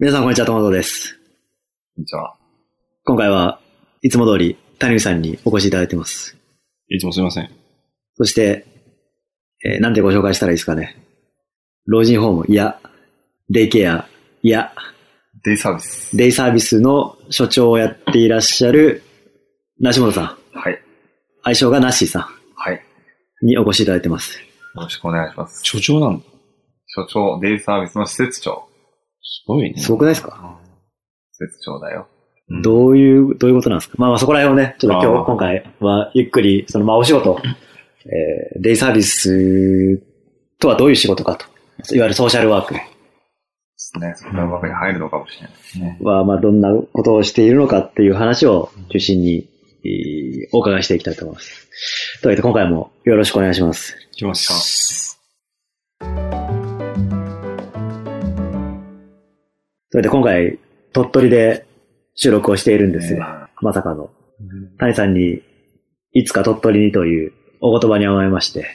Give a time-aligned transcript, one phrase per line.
[0.00, 1.18] 皆さんこんにちは、ともとです。
[1.96, 2.36] こんにちは。
[3.04, 3.58] 今回は
[4.00, 6.36] いつも通り谷口さんにお越しいただいてます。
[6.88, 7.50] いつもすいません。
[8.16, 8.64] そして、
[9.64, 10.96] えーなんてご紹介したらいいですかね。
[11.86, 12.78] 老人ホーム、いや、
[13.50, 14.06] デイケア、
[14.44, 14.72] いや、
[15.42, 16.16] デイサービス。
[16.16, 19.02] デイサービスの所長をやっていらっしゃる、
[19.80, 20.58] 梨本さん。
[20.58, 20.80] はい。
[21.42, 22.74] 愛称がナッシーさはい。
[22.74, 22.80] よ
[23.42, 24.38] んにお越しいただいてます。
[24.76, 25.60] ろしくお願いします。
[25.64, 26.24] 所長なんだ。
[26.86, 28.67] 所長、デイサービスの施設長。
[29.22, 29.80] すごいね。
[29.80, 30.58] すごくないですか、
[31.32, 32.08] 施設長だよ。
[32.10, 33.96] うんどういう、どういうことなんですか？
[33.98, 40.02] まあまあそこら辺をね、ちょっと今日、今回はゆっくり、そのまあお仕事、えーデイサービス
[40.58, 41.44] とはどういう仕事かと。
[41.94, 42.80] いわゆるソーシャルワークで
[43.76, 44.14] すね。
[44.16, 45.98] そこから枠に入るのかもしれないですね。
[46.00, 49.46] は、まあどんなことをしているのかっていう話を中心に、
[49.84, 52.20] えーお伺いしていきたいと思います。
[52.22, 53.94] というわけで今回もよろしくお願いします。
[54.12, 55.07] いきます。
[59.90, 60.58] それで今回、
[60.92, 61.66] 鳥取で
[62.14, 64.10] 収録をしているんですが、まさかの、
[64.78, 65.42] 谷さんに、
[66.12, 68.66] いつか鳥取にというお言葉に甘えまして、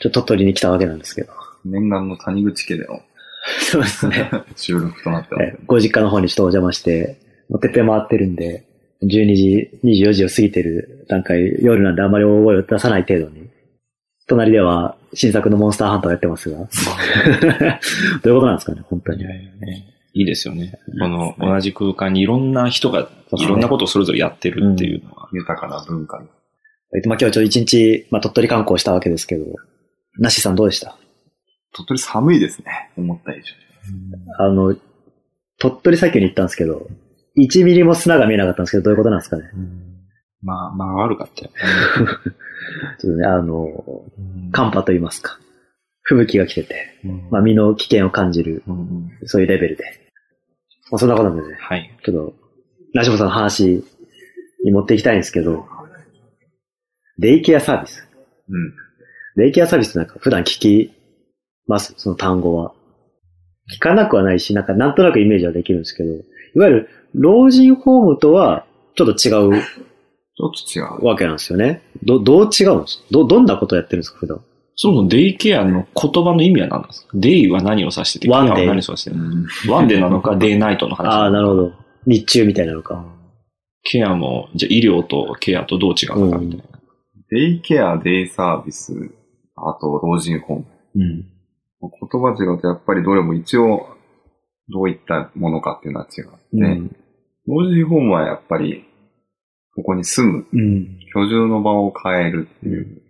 [0.00, 1.32] ちょっと鳥取に来たわけなんですけど。
[1.64, 3.00] 念願の谷口家での
[3.60, 4.30] そうですね。
[4.56, 8.64] 収録となってますえご実家の方にちょっとお邪魔して、もうてっぺん回ってるんで、
[9.02, 13.50] 12時、24時を過ぎてる段階、夜なんであまり大声を出さない程度に。
[14.28, 16.56] 隣では新作のモンスターハンターをやってますが。
[16.58, 19.52] どういうことなんですかね、本当にね。
[20.14, 20.78] いいですよね。
[21.00, 25.28] この同じ空間にいろんな人がいろんなことをそれぞれやってるっていうのは。
[25.32, 26.28] 豊かな文化に。
[26.94, 29.46] えっとまあ、今日ちょっと一日、まあ、鳥取観光したわけですけど、
[30.18, 30.96] なしさんどうでした？
[31.74, 32.90] 鳥取寒いですね。
[32.98, 34.76] 思った以上あの、
[35.58, 36.86] 鳥取砂丘に行ったんですけど、
[37.38, 39.44] 1ミリも砂が見えなかったんですけど、どういうことなんですかね？
[40.42, 41.50] まあ、まあ悪かったよ。
[43.00, 43.68] ちょっとね、あの、
[44.50, 45.38] 寒波と言いますか。
[46.02, 48.64] 吹雪が来てて、まあ、身の危険を感じる、
[49.24, 49.84] そういうレベルで。
[50.92, 51.90] まあ、そんなことでね、はい。
[52.04, 52.34] ちょっと、
[52.92, 53.82] ラジオさんの話
[54.62, 55.66] に持っていきたいんですけど、
[57.18, 58.06] デイケアサービス。
[58.48, 58.74] うん。
[59.36, 60.92] デイケアサービスなんか普段聞き
[61.66, 62.74] ます、その単語は。
[63.74, 71.06] 聞かなくはないし、なんかなんとなくイメージはできるんですけど、いわゆる老人ホームとはちょっと違うちょっと違う。
[71.06, 71.82] わけなんですよね。
[72.02, 73.04] ど、どう違うんですか？
[73.10, 74.44] ど、どんなことをやってるんですか、普段？
[74.74, 77.08] そのデイケアの言葉の意味は何なんですか？
[77.14, 79.46] デイは何を指してて、ワンデイケアは何を指してるうん。
[79.70, 81.68] ワンデーなのか、 デイナイトの話ああ、なるほど。
[81.70, 81.72] ど。
[82.06, 83.04] 日中みたいなのか。
[83.84, 86.64] ケアも、じゃあ医療とケアとどう違うのかみたいな。
[87.30, 88.92] デイケア、デイサービス、
[89.56, 90.64] あと老人ホーム。
[90.94, 91.24] うん。
[91.80, 93.86] 言葉違うとやっぱりどれも一応
[94.68, 96.96] どういったものかっていうのは違って、うん
[97.48, 98.84] 老人ホームはやっぱり
[99.74, 100.98] ここに住む、うん。
[101.12, 103.01] 居住の場を変えるっていう、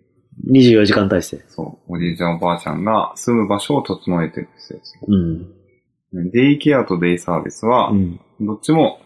[0.51, 1.45] 24時間体制。
[1.49, 4.95] そう、おじいちゃんおばあちゃんが住む場所を整えてる施設。
[5.07, 6.31] うん。
[6.31, 8.21] デイケアとデイサービスはう、ん。
[8.41, 9.01] どっちも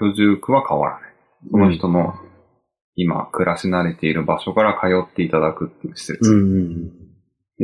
[0.00, 1.10] 居住区は変わらない。
[1.50, 2.14] その人の
[2.96, 6.30] 今暮らし慣れている場所から通っていただくっていう施設。
[6.30, 6.90] うん。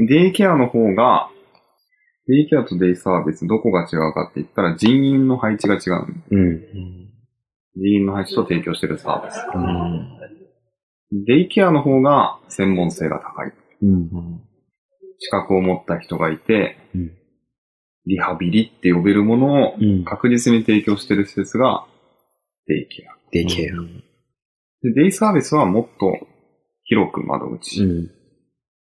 [0.06, 1.28] デイケアの方が、
[2.28, 6.06] デイケアとデイサービスどこが違うかって言ったら人員の配置が違うの。
[6.30, 6.60] うん。
[7.76, 9.38] 人員の配置と提供しているサービス。
[9.54, 10.25] うん。
[11.12, 13.52] デイケアの方が専門性が高い。
[13.82, 14.40] うん。
[15.18, 17.12] 資格を持った人がいて、うん
[18.08, 20.04] リハビリって呼べるものをうん。
[20.04, 21.86] 確実に提供している施設が
[22.66, 23.16] デイケア。
[23.32, 23.74] デイケア。
[24.82, 26.26] で、デイサービスはもっと
[26.84, 28.10] 広く窓口、うん。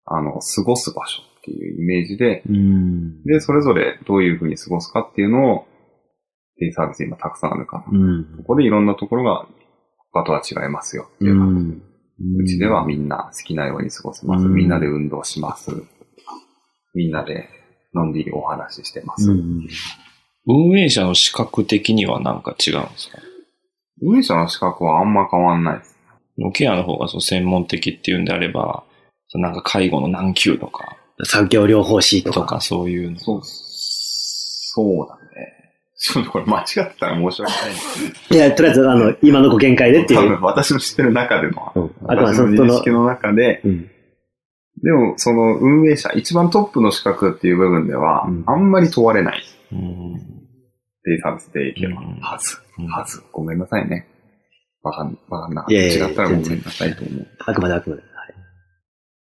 [0.05, 3.23] あの、過ごす場所っていうイメージで、うん。
[3.23, 5.65] で、それぞれどういうふうに過ごすかっていうのを、
[6.59, 8.37] デイサービス今たくさんあるから、うん。
[8.37, 9.47] ここでいろんなところが
[10.11, 11.81] 他とは違いますよっていう感じん。
[12.19, 14.45] うちではみんな好きなように過ごせます。
[14.45, 15.71] うんみんなで運動します。
[16.95, 17.47] みんなで
[17.93, 19.31] のんびりお話ししてます。
[19.31, 19.67] うん。
[20.47, 23.19] 運営者の資格的には何か違うんですか？
[24.01, 25.95] 運営者の資格はあんま変わんないです。
[26.53, 28.83] ケアの方がそう専門的っていうんであれば、
[29.33, 32.41] なんか介護の何級とか、産業療法士とか。
[32.41, 33.19] とかそういうの。
[33.19, 35.16] そう、そうだね。
[35.97, 40.33] ちょっとこれ間違ってたら申し訳ないいや、とりあえず、あの、今のご見解でってど、いう。
[40.33, 41.91] 多分私の知ってる中での、うん。
[42.07, 43.89] あくまで私その、認識、の中で、うん。
[44.83, 49.41] でもその運営者、一番トップの資格っていう部分ではうん、あんまり問われない。
[49.71, 50.13] うん。
[51.03, 53.23] デイサービスでいけば、うんはず、うんはず。
[53.31, 54.07] ごめんなさいね。
[54.83, 55.73] わかん、わかんなかった。
[55.73, 57.27] いやいやいや違ったらごめんなさいと思う。
[57.39, 58.01] あくまであくまで。
[58.03, 58.11] はい。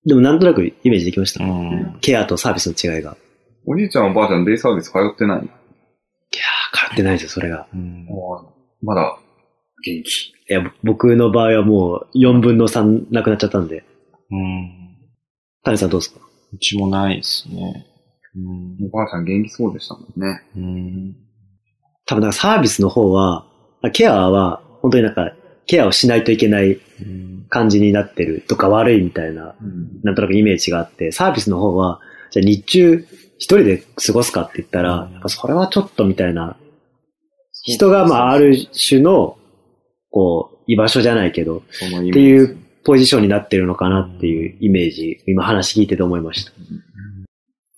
[0.05, 1.43] でも、なんとなくイメージできました。
[1.43, 1.97] うん。
[2.01, 3.17] ケアとサービスの違いが。
[3.65, 5.49] おじいちゃんおばあちゃんデイサービス通ってない？
[6.33, 7.67] いやー、変わってないですよ、それが。
[7.73, 8.07] うん
[8.81, 9.17] まだ、
[9.83, 10.29] 元気。
[10.29, 13.83] いや、僕の場合はもう4分の3なくなっちゃったんで。
[14.31, 14.95] うん。
[15.63, 16.19] 谷さんどうですか？
[16.53, 17.85] うちもないですね。
[18.35, 20.41] うんおばあちゃん元気そうでしたもんね。
[20.55, 21.15] うん。
[22.05, 23.45] 多分なんかサービスの方は、
[23.93, 25.33] ケアは本当になんか
[25.65, 31.99] ケアをしないといけないうん感じになってるとか悪いみたいな、うんなんとなくイメージがあって、サービスの方は、
[32.31, 33.05] じゃあ日中
[33.39, 35.13] 一人で過ごすかって言ったら、うん。
[35.13, 36.57] やっぱそれはちょっとみたいな、
[37.63, 39.37] 人がまあある種の、
[40.11, 41.61] こう、居場所じゃないけど、っ
[42.11, 46.51] ていうポジションになってるのかなっていうイメージ、今話聞いてて思いました。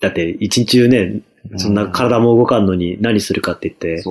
[0.01, 1.21] だって一日中ね、
[1.57, 4.01] そんな体も動かんのに何するかって言って。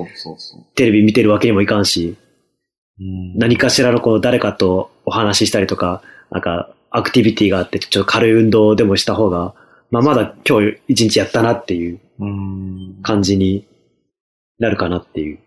[0.75, 2.17] テレビ見てるわけにもいかんし、
[3.00, 3.38] うん。
[3.38, 9.55] 何かしらのこう誰かとお話ししたりとか、なんかアクティビティがあってちょっと軽い運動でもした方が、
[9.91, 12.99] まあまだ今日一日やったなっていううん。
[13.03, 13.67] 感じに
[14.59, 15.39] なるかなっていう。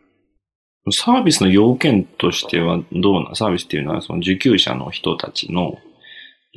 [0.92, 5.78] サービスの要件としてはどうな、サービスっていうのはその受給者の人たちの、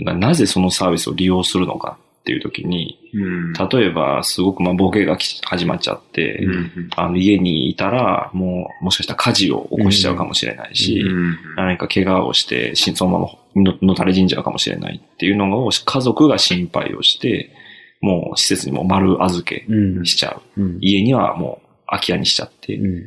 [0.04, 3.52] がなぜそのサービスを利用するのかっていう時に、うん。
[3.52, 6.90] 例えばすごくまあボケがき始まっちゃって、うん。
[6.96, 11.36] あの家にいたらもうもしかしたら火事を起こしちゃうかもしれないし、うん。
[11.56, 17.52] 何か怪我をして、しそのままののたれ死んじゃうかもしれないっていうのを家族が心配をして、
[18.00, 20.04] もう施設にも丸預けうん。
[20.06, 20.60] しちゃう。
[20.60, 20.78] うん。
[20.80, 23.06] 家にはもう空き家にしちゃって、っうん。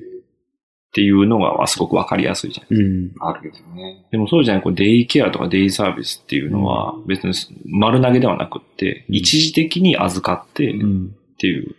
[0.91, 2.75] ていうのがすごくわかりやすいじゃん。
[2.75, 3.11] うん。
[3.19, 4.07] あるけどね。
[4.11, 7.33] でもそうじゃない、こうデイケアとかデイサービスっていうのは別に
[7.65, 11.15] 丸投げではなくって、うん一時的に預かってっうん。
[11.37, 11.75] ていう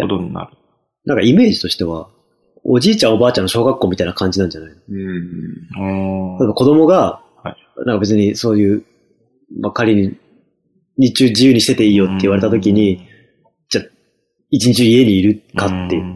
[0.00, 0.56] ことになる。
[1.04, 2.08] なんかイメージとしては、
[2.64, 4.76] おじいちゃんおばあちゃんの小学校みたいな感じなんじゃないの？
[4.88, 4.92] う
[6.36, 6.38] ん。
[6.38, 7.56] なんか子供がはい、
[7.86, 8.84] なんか別にそういう、
[9.60, 10.16] まあ、仮に
[11.00, 13.08] 日中自由にしてていいよって言われた時に、
[13.70, 13.84] じゃあ
[14.50, 16.14] 一日中家にいるかっていう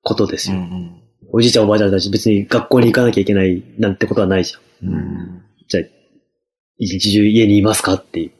[0.00, 0.56] ことですよ。
[0.56, 0.98] うんうん
[1.34, 4.88] おじいちゃんおばあちゃんたち別に学校に行かなきゃいけないなんてことはないじゃん。
[4.88, 5.84] うんじゃあ、
[6.76, 8.32] 一日中家にいますかっていう。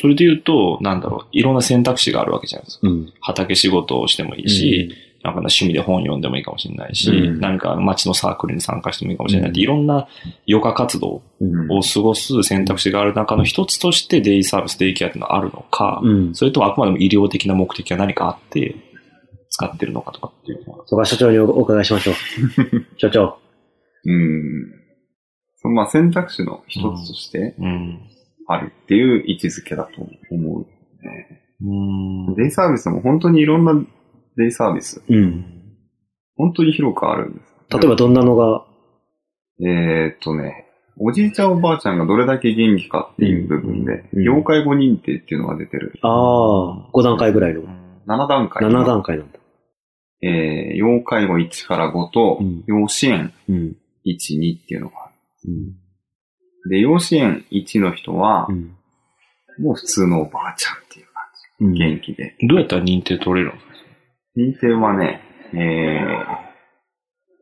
[0.00, 2.88] それで言うと、なんだろう、いろんな選択肢があるわけじゃないですか。
[2.88, 3.12] うん。
[3.20, 4.90] 畑仕事をしてもいいし、
[5.24, 10.06] なんか趣味で本読んでもいいかもしれないし、うん何か街のサークルに参加してもいいかもしれないって、うんいろんな
[10.46, 11.72] 余暇活動うん。
[11.72, 16.34] を過ごす選択肢がある中の一つとしてデイサービス、デイケアっていうのがあるのか、うん。
[16.34, 18.76] それともあくまでも医療的な目的が何かあって
[19.48, 20.84] 使ってるのかとかっていうのは。
[20.86, 22.14] そこは所長におお伺いしましょう。
[22.98, 23.38] 所長。
[24.04, 24.50] うん。
[25.56, 27.98] そのまあ選択肢の一つとしてうん。
[28.46, 30.66] あるっていう位置づけだと思う、
[31.02, 31.40] ね。
[31.62, 32.34] うん。
[32.34, 33.72] デイサービスも本当にいろんな
[34.36, 35.44] デイサービス、うん。
[36.36, 37.54] 本当に広くあるんです。
[37.70, 38.64] 例えばどんなのが、
[39.60, 40.66] えーっとね、
[40.98, 45.92] おじいちゃんおばあちゃんがどれだけ元気かっていう部分で、うん要介護認定っていうのが出てる。
[46.02, 47.62] ああ、5段階ぐらいの。
[48.06, 48.62] 7段階。
[48.62, 49.38] 7段階なんだ。
[50.22, 53.76] えー、要介護1から5と、うん要支援うん。
[54.06, 55.10] 1、2っていうのがあ
[55.46, 55.66] うん。
[55.66, 55.72] る。
[56.70, 58.76] で、要支援1の人はう、ん。
[59.58, 61.80] もう普通のおばあちゃんっていう感うんじ。
[61.80, 62.36] 元気で。
[62.48, 63.73] どうやったら認定取れるんですか
[64.36, 65.20] 認定はね、
[65.52, 66.44] えー、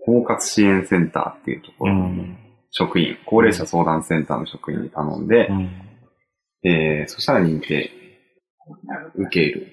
[0.04, 1.94] 包括支援センターっていうところ、
[2.70, 5.70] 職員、高齢者相談センターの職員に頼んで、うん
[6.64, 7.90] えー、そしたら認定、
[9.14, 9.68] 受ける。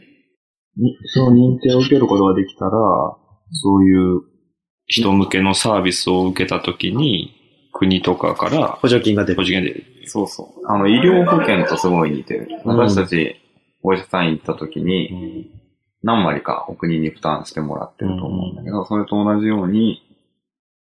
[0.78, 2.72] にその認定を受けることができたら、
[3.52, 4.22] そういう
[4.86, 7.36] 人向けのサービスを受けたときに、
[7.74, 9.38] 国とかから補助金が出る。
[9.38, 10.48] 補助金で、そうそう。
[10.68, 12.48] あの、医療保険とすごい似てる。
[12.66, 13.36] うん私たち、
[13.84, 15.52] お医者さん行った時に、
[16.04, 20.02] 何割かお国に負担してもらってると思うんだけど、それと同じように、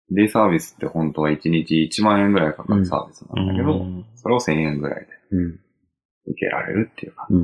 [0.10, 5.46] デイサービスって本当は1日1万円ぐらいかかるサービスなんだけど、うんそれを1000円ぐらいでうん。
[5.52, 5.60] 受
[6.38, 7.28] けられるっていうか。
[7.30, 7.44] うん。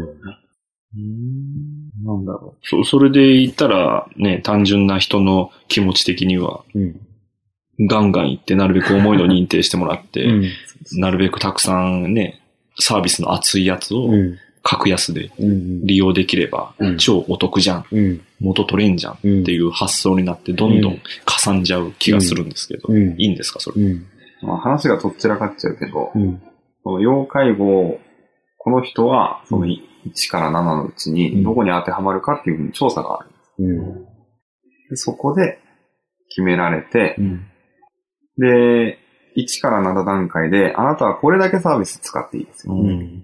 [2.03, 2.67] なんだろう。
[2.67, 6.99] そ、それで言ったら、ね、単純な人の気持ち的には、うん。
[7.87, 10.51] ガンガン行って、なるべく重いの認定してもらって、うん。
[10.99, 12.41] なるべくたくさんね、
[12.79, 14.37] サービスの熱いやつをうん。
[14.63, 15.85] 格安でうん。
[15.85, 17.85] 利用できればうん、超お得じゃん。
[17.91, 18.21] うん。
[18.39, 19.41] 元取れんじゃんうん。
[19.41, 23.15] っていう発想になって、どんどんかさんじゃう気がするんですけど、うん。
[23.19, 23.83] いいんですか、それ？
[23.83, 24.05] うん。
[24.41, 26.41] まあ話がとっちらかっちゃうけど、うん。
[26.83, 27.99] その要介護、
[28.57, 29.69] この人は、そのうん
[30.05, 33.29] 1から7のうちうんにどこに当てはまるかっていうふうに調査がある。
[33.59, 34.03] うん。
[34.89, 35.59] でそこで
[36.29, 37.47] 決められてう、ん。
[38.37, 38.99] で、
[39.37, 42.73] 1から7段階で、あなたはこれだけサービス使っていいですよ。
[42.75, 43.23] うん。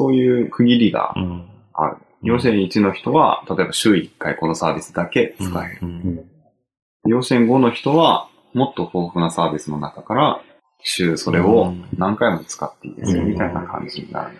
[0.00, 1.46] そういう区切りがうん。
[1.74, 1.96] ある。
[2.22, 5.78] 要支援1の人は、例えば週1回このサービスだけ使える。
[5.82, 6.20] うん
[7.06, 10.42] 要支援5の人は、もっと豊富なサービスの中から、
[10.82, 14.36] 週それを何回も使っていいですよ、うんみたいな感じになる。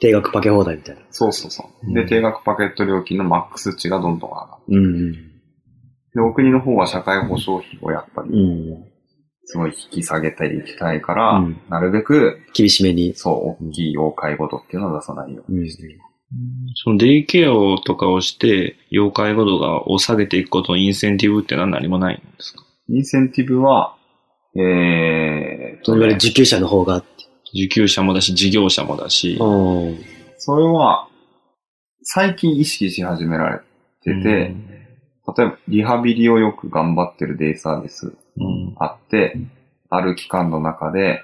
[0.00, 1.02] 定額パケ放題みたいな。
[1.10, 1.94] そうそうそう。
[1.94, 4.80] で、うん定額パケット料金のマックス値がどんどん上がる。
[4.80, 5.12] うん。
[5.12, 8.84] で、お国の方は社会保障費をやっぱうり、ん。
[9.50, 13.14] すごい引き下げたりいきたいから、うんなるべく、厳しめに。
[13.14, 16.00] そう、大きい要介護度っていうのを出さないよううんにしている。
[16.74, 22.62] そのデイケアをとかをして、要介護度がを下げていくことのインセンティブってのは何もないんですか？
[22.90, 23.96] インセンティブは、
[24.54, 27.02] えーとね、そのぐらい受給者の方が。
[27.54, 29.38] 受給者もだし、事業者もだし。
[29.40, 29.98] うん。
[30.36, 31.08] それは、
[32.02, 33.60] 最近意識し始められ
[34.02, 38.14] てて、例えばリハビリをよく頑張ってるデイサービスうん。
[38.78, 39.36] あって、
[39.90, 41.22] ある期間の中で、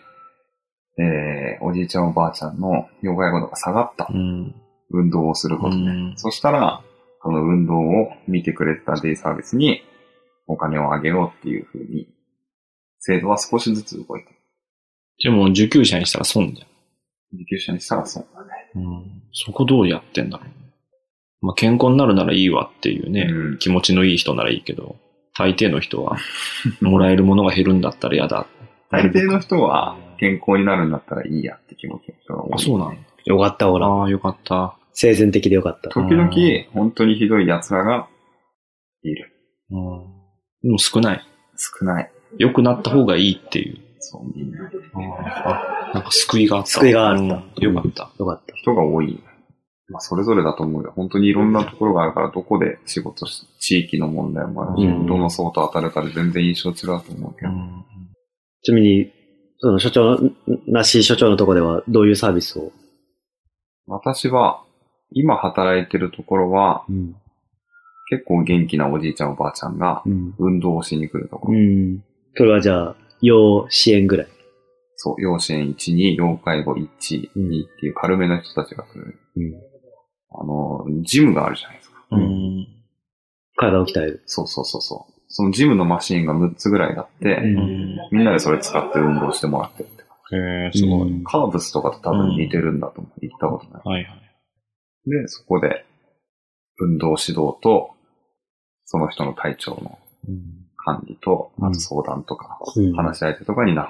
[0.98, 4.54] えー、おじいちゃんおばあちゃんの要介護度が下がったうん。
[4.90, 6.82] 運動をすることで、うんそしたら、
[7.20, 9.82] この運動を見てくれたデイサービスに
[10.46, 12.06] お金をあげようっていうふうに、
[13.00, 14.36] 制度は少しずつ動いてる。
[15.24, 16.66] でも受給者にしたら損じゃ
[17.32, 18.48] 受給者にしたらそうだね。
[18.74, 18.86] ん。
[18.86, 19.22] うん。
[19.32, 20.48] そこどうやってんだろう。
[21.46, 24.96] まあ、健康になるならいいわっていうね、うん気持ちのいい人ならいいけど、
[25.36, 26.16] 大抵の人は、
[26.80, 28.46] もらえるものが減るんだったら嫌だ。
[28.90, 32.50] 大抵の人は健康になるんだったらいいやって気持ちの人が多い。
[32.54, 33.86] あ、そうなのよかった、ほら。
[33.86, 34.76] ああ、よかった。
[34.92, 35.90] 生前的でよかった。
[35.90, 36.30] 時々、
[36.72, 38.08] 本当にひどい奴らが
[39.02, 39.32] いる。
[39.70, 40.14] うん。
[40.62, 41.26] でも少ない。
[41.56, 42.10] 少ない。
[42.38, 43.78] 良くなった方がいいっていう。
[43.98, 44.70] そう、みんな。
[45.44, 46.70] あなんか救いがあった。
[46.70, 47.38] 救いがあったうんよ
[47.74, 48.10] かった。
[48.18, 48.54] よかった。
[48.54, 49.20] 人が多い。
[49.88, 50.92] まあ、それぞれだと思うよ。
[50.96, 57.52] 本当にいろんなところがあるから、どこで仕事し、地域の問題もあるし、うんどの層と当たるかで全然印象違うと思うけど。
[58.62, 59.12] ちなみに、
[59.58, 60.30] その所長の、
[60.66, 62.72] なし所長のとこではどういうサービスを？
[63.86, 64.62] 私は、
[65.10, 67.14] 今働いてるところは、うん。
[68.08, 70.34] 結構元気なおじいちゃんおばあちゃんがうん。
[70.38, 71.58] 運動をしに来るところ。
[71.58, 72.02] うん。
[72.34, 74.28] それはじゃあ、要支援ぐらい？
[74.96, 77.30] そう、養子縁1、2、要介護1、2っ
[77.78, 79.18] ていう軽めの人たちが来る。
[79.36, 79.52] うん。
[80.34, 81.96] あの、ジムがあるじゃないですか。
[82.12, 82.22] うん。
[82.22, 82.68] うん。
[83.56, 84.22] 体を鍛える。
[84.26, 85.14] そうそうそうそう。
[85.28, 90.02] そのジムのマシンが6つぐらいあって、うんみんなでそれ使って運動してもらってるって。
[90.36, 91.10] へえ、すごい。
[91.10, 93.20] うんカーブスとかと多分似てるんだと思う。
[93.20, 93.82] 行ったことない。
[93.84, 95.10] はいはい。
[95.10, 95.84] で、そこで、
[96.78, 97.90] 運動指導と、
[98.84, 99.98] その人の体調の
[100.76, 103.88] 管理と、うんあと相談とか、うん話し相手とかになる。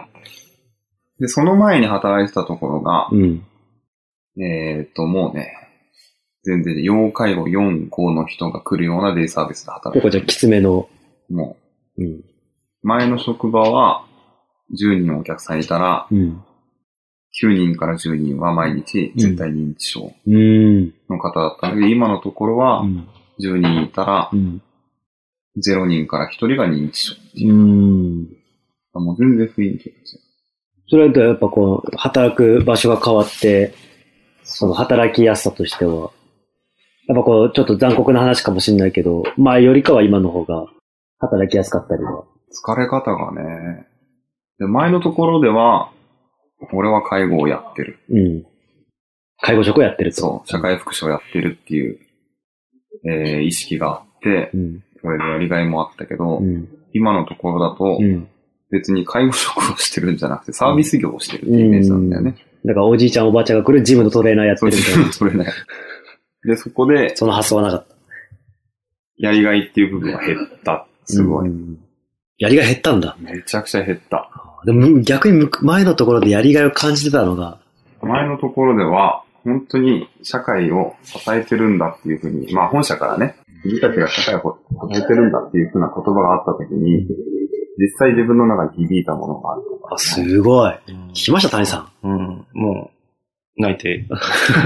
[1.21, 3.47] で、その前に働いてたところが、うん。
[4.43, 5.64] えーと、もうね、
[6.45, 10.89] 全然、要介護4、5の人が来るようなデイサービスで働いてここじゃあきつめの、
[11.31, 11.35] る。
[11.37, 11.57] も
[11.99, 12.07] うん。
[12.07, 12.25] う、
[12.83, 14.05] 前の職場は、
[14.73, 16.43] 10人お客さんいたら、うん。
[17.43, 20.95] 9人から10人は毎日絶対認知症うん。
[21.11, 23.09] の方だったので、今のところはう、ん。
[23.41, 24.63] 10人いたらう、ん。
[25.57, 27.55] 0人から1人が認知症っていう。
[27.55, 28.37] うん。
[28.93, 30.03] もう全然雰囲気が違う。
[30.91, 33.75] それとやっぱこう、働く場所が変わって、
[34.45, 36.11] その働きやすさとしては、
[37.07, 40.67] やっぱこう、ちょっと残酷な話かもしれないけど、前よりかは今の方が
[41.19, 42.25] 働きやすかったりは。
[42.51, 43.87] 疲れ方がね、
[44.59, 45.91] で前のところでは、
[46.73, 47.99] 俺は介護をやってる。
[48.11, 48.45] うん。
[49.41, 50.21] 介護職をやってると。
[50.21, 51.99] そう、社会福祉をやってるっていう、
[53.07, 54.85] えー意識があってう、ん。
[55.03, 56.69] それでやりがいもあったけど、うん。
[56.95, 58.29] 今のところだとう、ん。
[58.71, 62.37] 別に介護職をしてるんじゃなくて、サービス業をしてるっていうイメージなんだよね。
[62.65, 65.13] だからおじいちゃんおばあちゃんが来るジムのトレーナーやってるみたいな。
[65.13, 65.47] それね。
[66.45, 67.95] で、そこで、その発想はなかった。
[69.17, 70.87] やりがいっていう部分は減った。
[71.05, 71.49] すごい。
[71.49, 71.79] うん
[72.39, 73.17] やりがい減ったんだ。
[73.21, 74.29] めちゃくちゃ減った。
[74.65, 77.59] でも逆にむ前のところでやりがいを感じてたのが、
[78.03, 84.59] 前のところでは、本当に社会を支えてるんだっていうふうに、まあ本社からね、自分たちが社会を
[84.91, 87.07] 支えてるんだっていうふうな言葉があったときに、
[87.79, 90.73] 実際自分の中に響いたものがあるとか、あ、すごい。
[91.11, 92.09] 聞きました、谷さん。
[92.09, 92.47] うん。
[92.53, 92.94] もう、
[93.57, 94.07] 泣いて。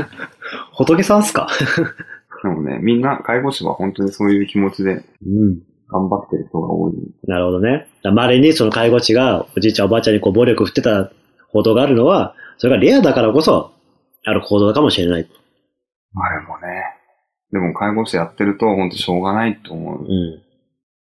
[0.73, 1.49] 仏さんっすか？
[2.43, 5.59] でもね、みんな介護士は本当にそういう気持ちでうん。
[5.91, 6.93] 頑張ってる人が多い。
[7.27, 7.89] なるほどね。
[8.13, 11.11] まれにその介護士がおじいちゃんおばあちゃんにこう暴力振ってた
[11.51, 13.73] 報道があるのは、それがレアだからこそ、
[14.25, 15.27] ある行動かもしれない。
[16.15, 16.67] あれもね、
[17.53, 20.03] でも介護士やってると本当しょうがないと思う。
[20.03, 20.43] うん。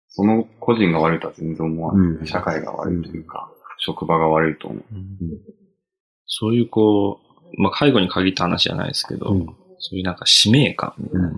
[0.07, 2.07] その個人が悪いとは全然思わない。
[2.07, 4.83] うん社会が悪いというか、職場が悪いと思う。
[6.25, 7.22] そういうこう、
[7.57, 9.48] まあ、介護に限った話じゃないですけど、うん
[9.86, 11.29] そういうなんか使命感みたいな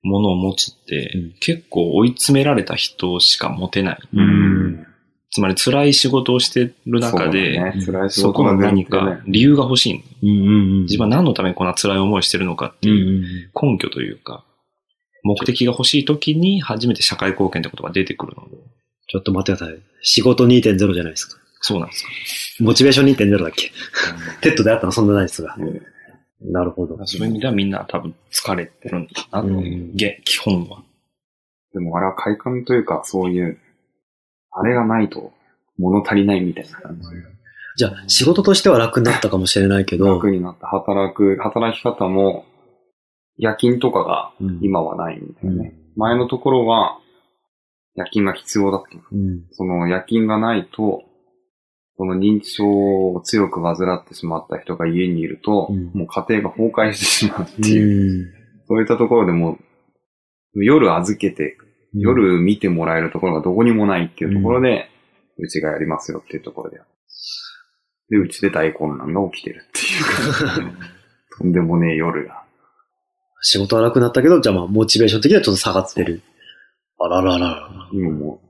[0.00, 3.98] ものを持つって、うん結構追い詰められた人しか持てない。
[4.14, 4.86] うん
[5.32, 10.00] つまり辛い仕事をしてる中で、そね、そこの何か理由が欲しいの。
[10.22, 10.48] うんうんう
[10.80, 10.82] ん。
[10.82, 13.22] 自分は何のためにこんな辛い思いをしてるのかっていうん
[13.54, 14.44] 根拠というか、
[15.22, 18.56] 目的が欲しい時に初めて社会貢献ってことが出てくるので。
[19.06, 19.78] ちょっと待ってください。
[20.02, 21.39] 仕事2.0じゃないですか。
[21.60, 22.10] そうなんですか。
[22.64, 23.70] モチベーション2.0だっけ？
[24.40, 25.56] TED であったのそんなないですが。
[25.60, 25.82] ええ
[26.42, 26.96] なるほど。
[27.06, 30.82] そういう意味ではみんな多分疲れてるんだなってい基本は。
[31.74, 33.58] でもあれは快感というか、そういう、
[34.50, 35.34] あれがないと
[35.76, 37.06] 物足りないみたいな感じ。
[37.76, 40.66] じゃあ、仕事としては楽になったかもしれないけど、楽になった。
[40.66, 42.46] 働く、働き方も、
[43.36, 45.74] 夜勤とかがうん今はないんだよね。
[45.96, 46.98] 前のところは
[47.96, 49.02] 夜勤が必要だったの。
[49.12, 49.44] うん。
[49.52, 51.02] その夜勤がないと、
[52.00, 58.26] その認知症を強く患ってしまった人が家にいると、うんもう家庭が崩壊してしまうってういう、ん。
[58.66, 59.58] そういったところでも
[60.54, 61.58] う、夜預けて、
[61.92, 64.88] 夜見てもらえるところがどこにもないっていうところで、
[65.36, 66.78] うちがやりますよっていうところで。
[68.08, 70.78] で、うちで大混乱が起きてるっていうか、
[71.36, 72.44] とんでもねえ夜が。
[73.42, 76.22] 仕事はなくなったけど、じゃあまあ、モチベーション的にはちょっと下がってる。
[76.98, 77.88] あらららら。
[77.92, 78.40] 今も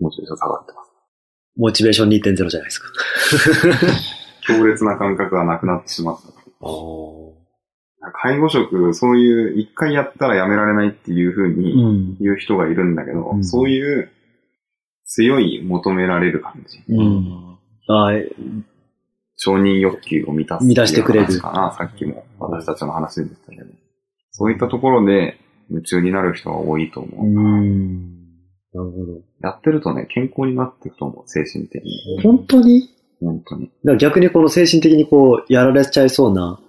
[0.00, 0.85] う、モチベーション下がってます。
[1.56, 2.88] モチベーション2.0じゃないですか。
[4.46, 6.66] 強烈な感覚がなくなってしまった。
[6.66, 7.34] お
[8.12, 12.16] 介護職、そういう、一回やったらやめられないっていう風にん。
[12.20, 14.10] 言う人がいるんだけど、うんそういう
[15.06, 16.82] 強い求められる感じ。
[16.88, 17.58] うん。
[17.88, 18.12] あ
[19.36, 20.64] 承認欲求を満たす。
[20.64, 23.66] 満たしてくれる話かな、さっきも私たちの話でしたけど。
[24.30, 25.38] そういったところで
[25.70, 27.26] 夢中になる人が多いと思う。
[27.26, 28.15] うん。
[28.76, 29.20] なるほど。
[29.42, 32.22] やってるとね、健康になっていくと思う、精神的に。
[32.22, 32.90] 本当に？
[33.20, 33.66] 本当に。
[33.66, 36.60] だから逆にこの精神的にこう、やられちゃいそうな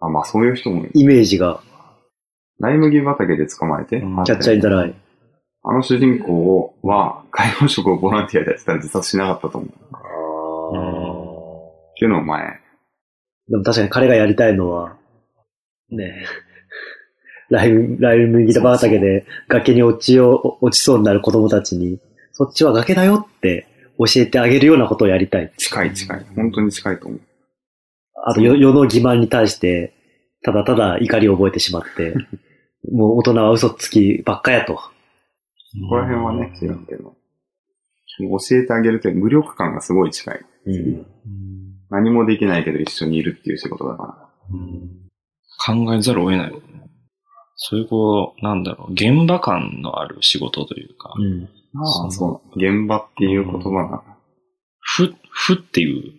[0.00, 0.90] あ、まあそういう人もいる。
[0.94, 1.62] イメージが、
[2.58, 4.94] ライ麦畑で捕まえて、うんキャッチャーインザライ。
[5.64, 9.70] あの主人公は、介護職をボランティアでやってたら自殺しなかったと思う。
[9.70, 9.72] っ
[11.98, 12.58] ていうのを前、
[13.48, 14.96] でも確かに彼がやりたいのは、
[15.90, 16.24] ねえ、
[17.52, 22.00] ライム、ライ麦畑で崖に落ちよう、落ちそうになる子供たちに、
[22.32, 23.66] そっちは崖だよって
[23.98, 25.52] 教えてあげるようなことをやりたい。
[25.58, 26.26] 近い近い。
[26.34, 27.20] 本当に近いと思う。
[28.24, 29.92] あと世世の欺瞞に対して、
[30.42, 32.14] ただただ怒りを覚えてしまって、
[32.90, 34.74] もう大人は嘘つきばっかやと。
[34.74, 34.82] こ
[35.90, 37.14] こら辺はね、違うけど。
[38.18, 40.40] 教えてあげるという無力感がすごい近い。
[40.66, 41.06] うん。
[41.90, 44.56] 何もできないけど一緒にいるっていう仕事だから。
[45.64, 46.52] 考えざるを得ない。
[47.56, 51.48] そういうこう、なんだろう、現場感のある仕事というか、うん。
[51.80, 52.58] ああ、そう。
[52.58, 54.02] 現場っていう言葉が。
[54.80, 56.12] ふ、ふっていう、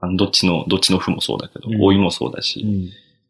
[0.00, 2.64] あのどっちの、どっちのふもそうだけど、うん老いもそうだし、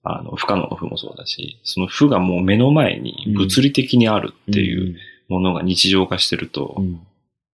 [0.03, 4.97] あの、不可能のふもそうだし、そのふがもう目の前に物理的にあるっていう
[5.29, 7.01] ものが日常化してると、うん。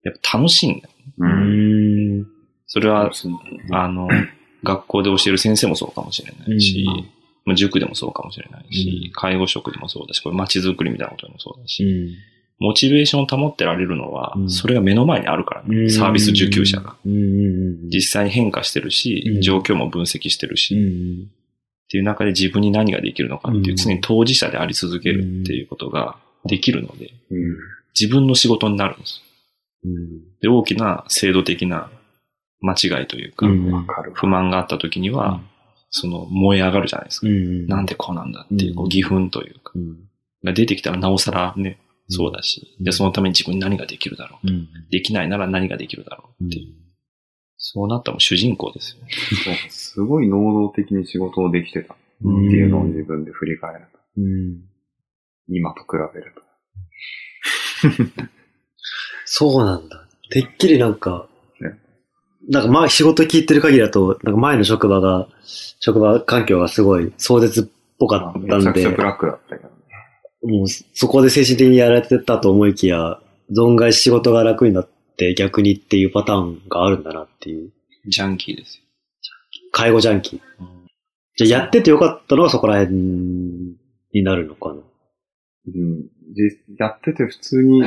[0.03, 0.91] やっぱ楽しいんだよ。
[1.19, 1.25] う。
[1.25, 2.27] うんん。
[2.67, 3.11] それは、
[3.71, 4.09] あの、
[4.63, 7.14] 学校で教える先生もそうかもしれないし、うん
[7.45, 12.15] まあ塾でもそうかもしれないし、うん介護職でもそうだし、これ街づくりみたいなことでもそうだし、うん。
[12.59, 16.97] モチベーションを保ってられるのは、うんそれが目の前にあるからね、サービス受給者が。
[17.05, 20.81] 実際に変化してるし、うん状況も分析してるし、うっ
[21.25, 21.31] ん。
[21.91, 27.57] ていう中で自分に何ができるのかっていう、うん常に当事者であり続けるっていうことができるので、うん。
[27.99, 29.21] 自分の仕事になるんです。
[29.85, 30.39] うん。
[30.41, 31.91] で、大きな制度的な
[32.61, 33.47] 間違いというか。
[34.15, 35.41] 不満があった時には、
[35.97, 37.29] その燃え上がるじゃないですか。
[37.29, 37.67] うん。
[37.69, 39.97] なんでこうなんだっていうこううん義憤というか、うん。
[40.43, 44.49] が出てきたらなおさらね、うんそうだし、うんで、そのために自分に何ができるだろう。
[44.49, 44.69] うん。
[44.91, 46.75] できないなら何ができるだろうっていう。
[47.57, 49.11] そうなったらもう主人公ですよね。
[49.43, 53.99] そうすごい能動的に仕事をできてたってうんいうのを自分で振り返ると。
[54.19, 54.61] うん。
[55.49, 56.35] 今と比べる
[58.03, 58.25] と。
[59.25, 60.07] そうなんだ。
[60.31, 61.34] てっきりなんかね、
[62.49, 65.29] なんかまあ仕事聞いてる限りだと、なんか前の職場が、
[65.81, 67.65] 職場環境がすごい壮絶っ
[67.99, 69.75] ぽかったんでめちゃくちゃ、ブラックだったけどね。
[70.59, 77.71] もうそこで精神的にやられてたと思いきや、存外仕事が楽になって逆にっていうパターンがあるんだなっていう。
[78.07, 78.83] ジャンキーですよ。
[79.73, 80.41] 介護ジャンキー。
[81.37, 83.77] じゃあやっててよかったのはそこら辺に
[84.23, 84.75] なるのかな。
[84.75, 86.03] うん。
[86.03, 86.09] で、
[86.79, 87.83] やってて普通に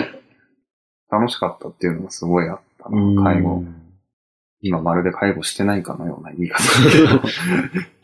[1.10, 3.64] 楽しかったっていうのがすごいあったな、介護。
[4.62, 7.22] 今まるで介護してないかのような言い方だけど。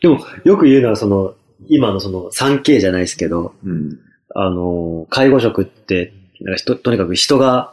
[0.00, 1.34] でも、よく言うのはその、
[1.68, 3.98] 今のその 3K じゃないですけど、うん。
[4.34, 7.72] あの、介護職って、なんか人とにかく人が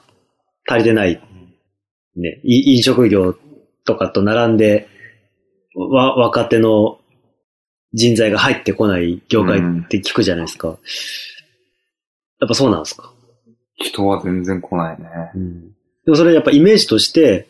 [0.68, 1.22] 足りてない、
[2.16, 3.36] ね、い飲食業
[3.86, 4.88] とかと並んで、
[5.76, 7.00] わ、若手の
[7.94, 10.78] 人材が入ってこない業界って聞くじゃないですか。
[12.40, 13.14] やっぱそうなんですか？
[13.76, 15.06] 人は全然来ないね。
[16.06, 17.48] でもそれやっぱイメージとして、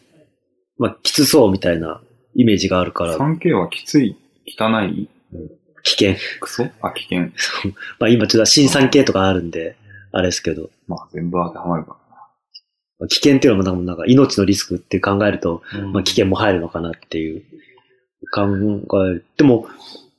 [0.82, 2.02] まあ、きつそうみたいな
[2.34, 4.17] イメージがあるから、3K はきつい、
[4.48, 5.08] 汚い、
[5.84, 6.15] 危険。
[6.39, 6.67] クソ？
[6.82, 7.30] あ、危険。
[8.00, 9.76] まあ今ちょっと新 3K とかあるんで、
[10.12, 11.98] あれですけど、まあ全部当てはまるか
[13.00, 15.62] まあ危険っていうのもなんか命のリスクって考えると、
[15.94, 17.44] まあ、危険も入るのかなっていう
[18.34, 18.48] 考
[19.08, 19.22] え。
[19.38, 19.67] でも、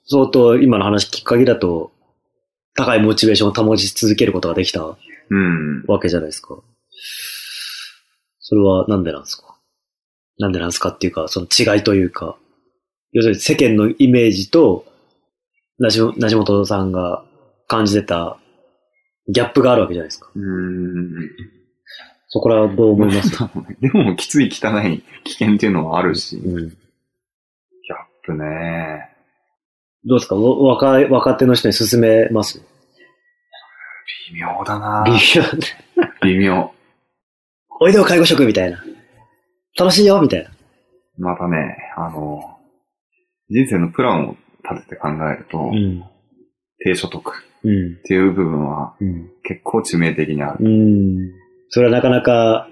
[0.07, 1.91] 相当今の話聞く限りだと、
[2.75, 4.97] 高いモチベーションを保ち続けることができたな。
[5.31, 5.85] うん。
[5.89, 6.57] わけじゃないですか。
[8.41, 9.52] それはなんでなんですか？
[10.43, 12.37] なんでなんですかっていうか、その違いというか、
[13.13, 14.85] 要するに世間のイメージと、
[15.79, 17.25] なしなしもとさんが
[17.69, 18.39] 感じてた
[19.29, 20.31] ギャップがあるわけじゃないですか。
[20.35, 21.31] うーん。
[22.29, 23.31] そこらはどう思います？
[23.81, 26.77] でも、きつい汚い危険っていうのはあるし、ギャッうん。
[28.25, 29.09] プね。
[30.05, 30.35] どうですか？
[30.35, 32.61] わ若い、若手の人に勧めます？
[34.33, 35.43] 微妙だな微妙。
[36.25, 36.73] 微妙。
[37.81, 38.83] おいでよ介護職みたいな。
[39.79, 40.51] 楽しいよみたいな。
[41.19, 42.41] またね、あの、
[43.49, 44.37] 人生のプランを
[44.71, 46.05] 立てて考えると、ん。
[46.79, 47.33] 低所得
[47.65, 47.95] うん。
[47.95, 49.31] っていう部分はうん。
[49.45, 50.65] 結構致命的にある。
[50.65, 51.31] うん。
[51.69, 52.69] それはなかなか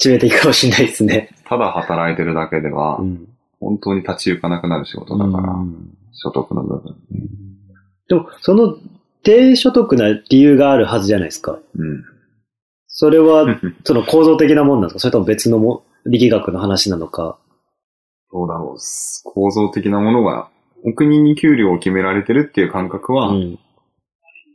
[0.00, 1.30] 致命的かもしれないですね。
[1.48, 3.26] ただ働いてるだけでは、ん。
[3.60, 6.96] 本当に立ち行かなくなる仕事だから、うん所得の部分。
[8.08, 8.78] でも、その
[9.22, 11.58] 低所得な理由があるはずじゃないですか。
[11.74, 12.04] うん。
[12.86, 13.44] それは、
[13.84, 17.38] その構造的なもんなんですかそれとも別のも力学の話なのか。
[18.32, 18.78] どうだろう。
[19.24, 20.48] 構造的なものが、
[20.84, 23.58] お国に給料を決められてるっていう感覚は、ん。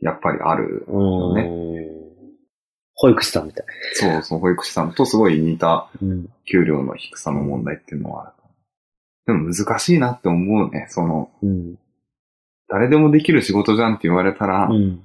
[0.00, 0.84] やっぱりある。
[0.88, 1.50] うんね
[2.94, 3.66] 保育士さんみたい。
[3.94, 6.28] そうそう、保育士さんとすごい似たうん。
[6.50, 8.42] 給料の低さの問題っていうのはある。
[9.26, 10.86] でも難しいなって思うね。
[10.88, 11.76] その、うん。
[12.68, 15.02] 誰でもできる仕事じゃんって言われたら、うん。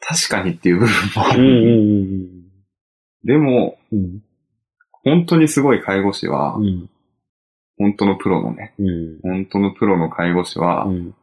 [0.00, 1.42] 確かにっていう部分もある。
[1.42, 2.42] ん。
[3.24, 4.22] でも、うん。
[5.04, 6.90] 本当にすごい介護士は、うん。
[7.78, 9.20] 本当のプロのね、うん。
[9.22, 11.14] 本当のプロの介護士は、うん。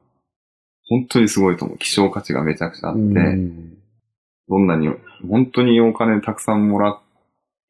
[0.89, 1.77] 本当にすごいと思う。
[1.77, 3.77] 希少価値がめちゃくちゃあって、うん。
[4.47, 4.89] どんなに、
[5.27, 6.99] 本当にお金たくさんもらっ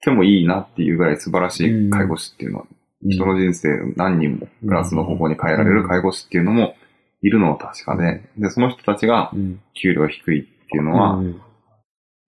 [0.02, 2.66] てもいいなっていうぐらい素晴らしい介護士っていうのは、
[3.04, 6.76] 人の人生を何人もプラスの方向に変えられる介護士っていうのも
[7.22, 9.60] いるのは確かで、で、その人たちがうん。
[9.74, 11.42] 給料低いっていうのは、うん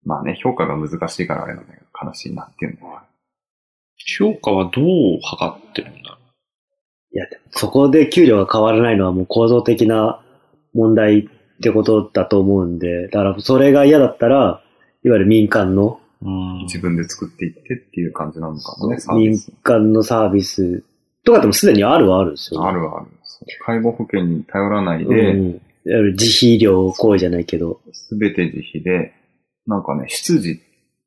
[0.04, 3.04] まあね、評価が難しいからあれなんだけど、悲しいなっていうのは。
[4.06, 6.16] 評価はどう測ってるんだろ
[7.12, 10.22] いや、でもそこで給料が変わらないのはもう構造的な
[10.74, 11.22] 問題っ
[11.62, 14.62] てことだと思うんで、だからそれが嫌だったら、
[15.04, 16.00] いわゆる民間の、
[16.64, 19.52] 自分で作っていってっていう感じなのかもね、サービ民ス。
[19.62, 20.84] 間のサービス
[21.24, 23.06] とかでもすでにあるはあるんですよ、あるある。
[23.64, 25.52] 介護保険に頼らないうん。
[25.52, 27.80] で、いわゆる自費医療行為じゃないけど。
[27.92, 29.14] すべて自費で、
[29.66, 30.60] なんかね、出自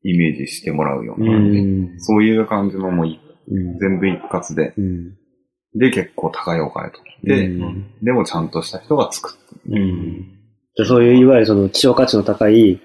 [0.03, 1.61] イメージしてもらうような感じ。
[1.61, 1.99] ん。
[1.99, 3.77] そういう感じのもういうん。
[3.77, 5.13] 全部一括で、うん。
[5.75, 6.99] で結構高いお金と。
[7.23, 9.61] で、うんでもちゃんとした人が作っ
[10.75, 12.81] てそういういわゆるその希少価値の高い、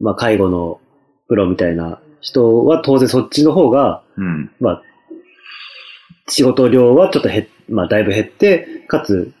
[0.00, 0.80] まあ介護の
[1.28, 4.50] プロみたいな人は当然そっちの方が、うん。
[4.60, 4.82] まあ、
[6.28, 9.32] 仕事量はちょっと減っ、まあだいぶ減って、かつ、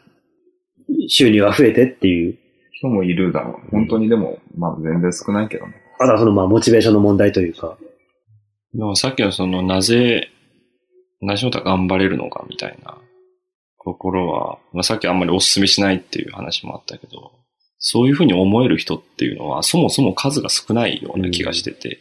[1.08, 2.38] 収入は増えてっていう、
[2.72, 3.70] 人もいるだろう。
[3.70, 5.81] 本当にでも、まあ全然少ないけどね。
[6.02, 7.76] あとはそのまあモチベーションの問題というか。
[8.74, 10.30] でもさっきのその、なぜ、
[11.20, 12.98] なしのた頑張れるのかみたいな
[13.84, 17.32] ところは、まあ、さっきあんまりお勧めしないっていう話もあったけど、
[17.78, 21.98] そういうふうに思える人っていうのは、そもそも数が少ないような気がしてて、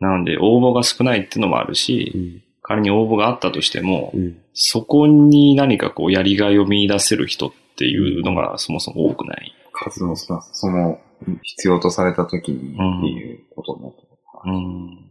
[0.00, 2.42] なので応募が少ないっていうのもあるし、うん。
[2.62, 4.38] 仮に応募があったとしても、うん。
[4.52, 9.54] そこに何かこうやりがいを見出せる人っていうのがそもそも多くない。
[9.72, 10.98] 数の少なさ、その、
[11.42, 15.06] 必要とされた時にっていうことになってくるからうん。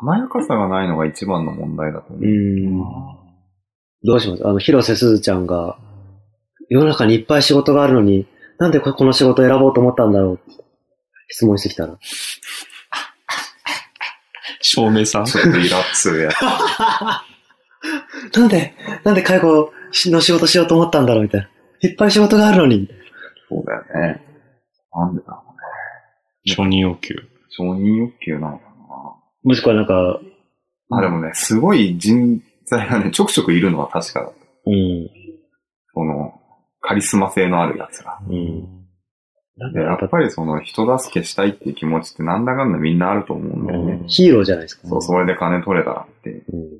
[0.00, 2.22] 華やかさがないのが一番の問題だと思う。
[2.24, 2.80] うん。
[4.02, 4.44] どうします？
[4.46, 5.78] あの、広瀬すずちゃんが、
[6.68, 8.26] 世の中にいっぱい仕事があるのに、
[8.58, 10.40] なんでここの仕事を選ぼうと思ったんだろう？
[11.28, 11.98] 質問してきたら。
[14.62, 16.42] 照明さんちょっとイラッするやつ。
[18.36, 21.48] なんで、なんで介護の仕事しようと思ったんだろうみたいな。
[21.88, 22.90] いっぱい仕事があるのに。
[23.48, 24.22] そうだよね。
[24.94, 26.54] なんでだろうね。
[26.54, 27.14] 承認要求。
[27.50, 28.64] 承認欲求なのか
[29.42, 30.20] もしくはなんか、
[30.88, 30.98] な。
[30.98, 34.32] あ、でもね、すごい人材がね、ちょくちょくいるのは確かだ。
[34.66, 35.08] うん。
[35.94, 36.34] その、
[36.80, 38.18] カリスマ性のあるやつが。
[38.28, 38.80] うん。
[39.56, 44.04] なんでやっぱりその人助けしたいっていう気持ちってなんだかんだみんなあると思うんだよね。
[44.06, 44.88] ヒーローじゃないですか。
[44.88, 46.30] そう、それで金取れたらって。
[46.30, 46.70] うん。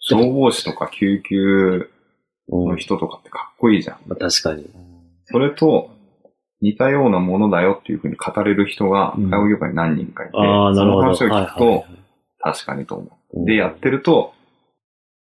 [0.00, 1.88] 消防士とか救急
[2.48, 2.68] うん。
[2.70, 3.98] の人とかってかっこいいじゃん。
[4.06, 4.68] まあ確かに。
[5.26, 5.93] それと
[6.64, 11.14] 似たようなものだよっていうふうに語れる人がうん介護業界に何人かいて、ああ、なるほど。
[11.14, 11.84] その話を聞くはいと、
[12.38, 13.08] 確かにと思う。
[13.10, 14.32] はいで、やってると、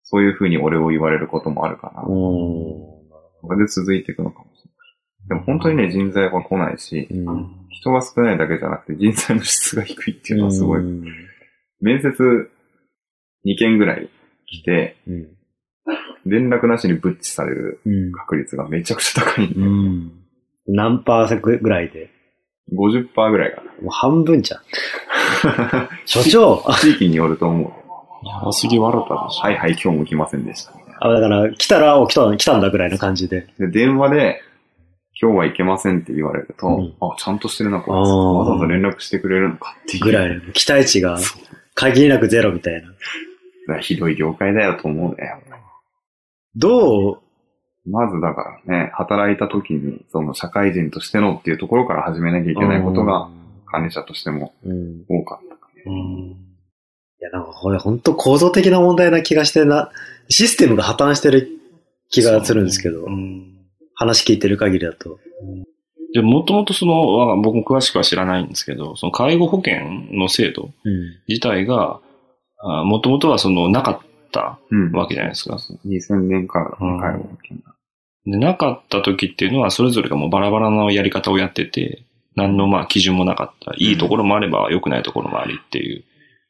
[0.03, 2.01] そういうふうに俺を言われることもあるかな。
[2.01, 2.07] うん。
[2.09, 5.29] それで続いていくのかもしれない。
[5.29, 7.67] でも本当にね、人材は来ないし、うん。
[7.69, 10.81] 人が少ないだけじゃなくて人材の質が低いっていうのはすごい。
[10.81, 11.05] うん。
[11.79, 12.11] 面接
[13.45, 14.09] 2件ぐらい
[14.45, 15.27] 来て、うん。
[16.25, 18.11] 連絡なしにブッチされるうん。
[18.11, 20.20] 確率がめちゃくちゃ高いんで、うん。
[20.67, 22.09] 何パーセントぐらいで
[22.73, 24.61] ？50%ぐらいかもう半分じゃん。
[25.67, 25.89] な。
[26.05, 28.27] 所長あ地域によると思う。
[28.27, 29.41] やばすぎ笑ったでしょ。
[29.41, 30.73] はいはい、今日も来ませんでした。
[30.99, 33.47] あ、だから、来たら、お、来た、来たんだぐらいの感じで。
[33.57, 34.41] で、電話で、
[35.19, 38.09] 今日は行けませんって言われると、うんあ、ちゃんとしてるな、こいつ。
[38.09, 40.03] わざわざ連絡してくれるのかっていう。
[40.03, 41.17] ぐらい、期待値が
[41.73, 42.83] 限りなくゼロみたい
[43.67, 43.79] な。
[43.79, 45.33] ひどい業界だよと思うね。
[46.55, 47.19] どう、
[47.85, 53.29] まずだからね、働いた時に、その社会人としてのっていうところから始めなきゃいけないことが、
[53.65, 54.53] 管理者としても
[55.09, 56.51] 多かったかうん。
[57.21, 59.91] や、なんかこれ本当構造的な問題な気がしてな、
[60.27, 61.47] システムが破綻してる
[62.09, 63.57] 気がするんですけど、うん。
[63.95, 65.19] 話聞いてる限りだと。
[66.13, 69.75] で、もともとその、わ僕も詳しくは知らないんですけど、その介護保険
[70.11, 70.93] の制度うん。
[71.27, 72.01] 自体が、
[72.85, 73.99] もともとはその、なかっ
[74.31, 74.59] たら。
[74.71, 75.57] うんわけじゃないですか。
[75.85, 77.73] 2000年からの介護保険が。
[78.25, 82.03] で、なかった時っていうのは、それぞれがもうバラバラのやり方をやってて、
[82.35, 83.73] 何のまあ基準もなかった。
[83.77, 86.03] いいところもあれば、良くないところもありっていう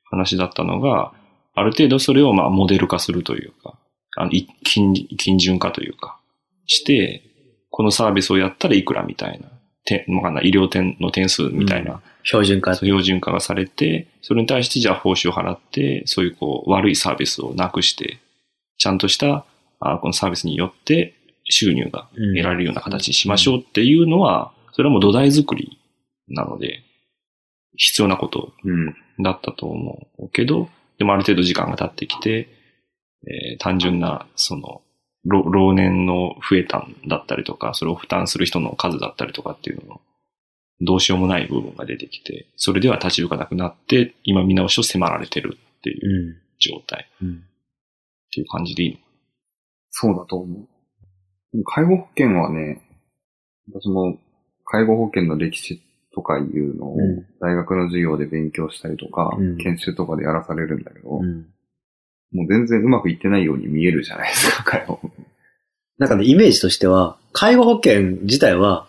[0.10, 1.14] 話だったのが、
[1.54, 3.78] ある程度それをまあモデル化するというか、
[4.18, 6.20] あの、い金、金順化というか、
[6.66, 7.24] して、
[7.70, 9.48] このサービスをやったらいくらみたいな、
[9.86, 12.76] てわかんない、医療点の点数みたいな、標準化。
[12.76, 18.20] 標準化がされて、それに対してじゃあ報酬を払って、そういうこう悪いサービスをなくして、
[18.78, 19.46] ちゃんとした
[19.80, 25.80] あこのサービスによって収入が得られるような形にしましょうっていうのは、それはもう土台作り
[26.28, 26.84] なので、
[27.76, 28.54] 必要なこと。
[29.24, 32.50] だったと思うけど、でもある程度時間が経ってきて、
[33.28, 34.82] えー単純な、その、
[35.24, 40.02] 老年の増えたんだったりとか、それを負担する人の数だったりとかっていうのの、
[40.82, 46.36] どうしようもない部分が出てきて、それでは立ち行かなくなって、今見直しを迫られてるっていううん。
[46.60, 47.30] 状態うん。
[47.30, 47.34] っ
[48.34, 48.98] ていう感じでいいの
[49.90, 50.60] そうだと思
[51.54, 51.64] う。
[51.66, 52.82] 介護保険はね、
[53.68, 54.18] 私も
[54.66, 55.82] 介護保険の歴史
[56.14, 61.48] とかいうのをうん大学の授業で勉強したりとか、うん研修とかでやらされるんだけど、うん。
[62.32, 65.00] もう全然うまくいってないように見えるじゃないですか、介護。
[65.98, 68.88] なんかね、イメージとしては、介護保険自体は、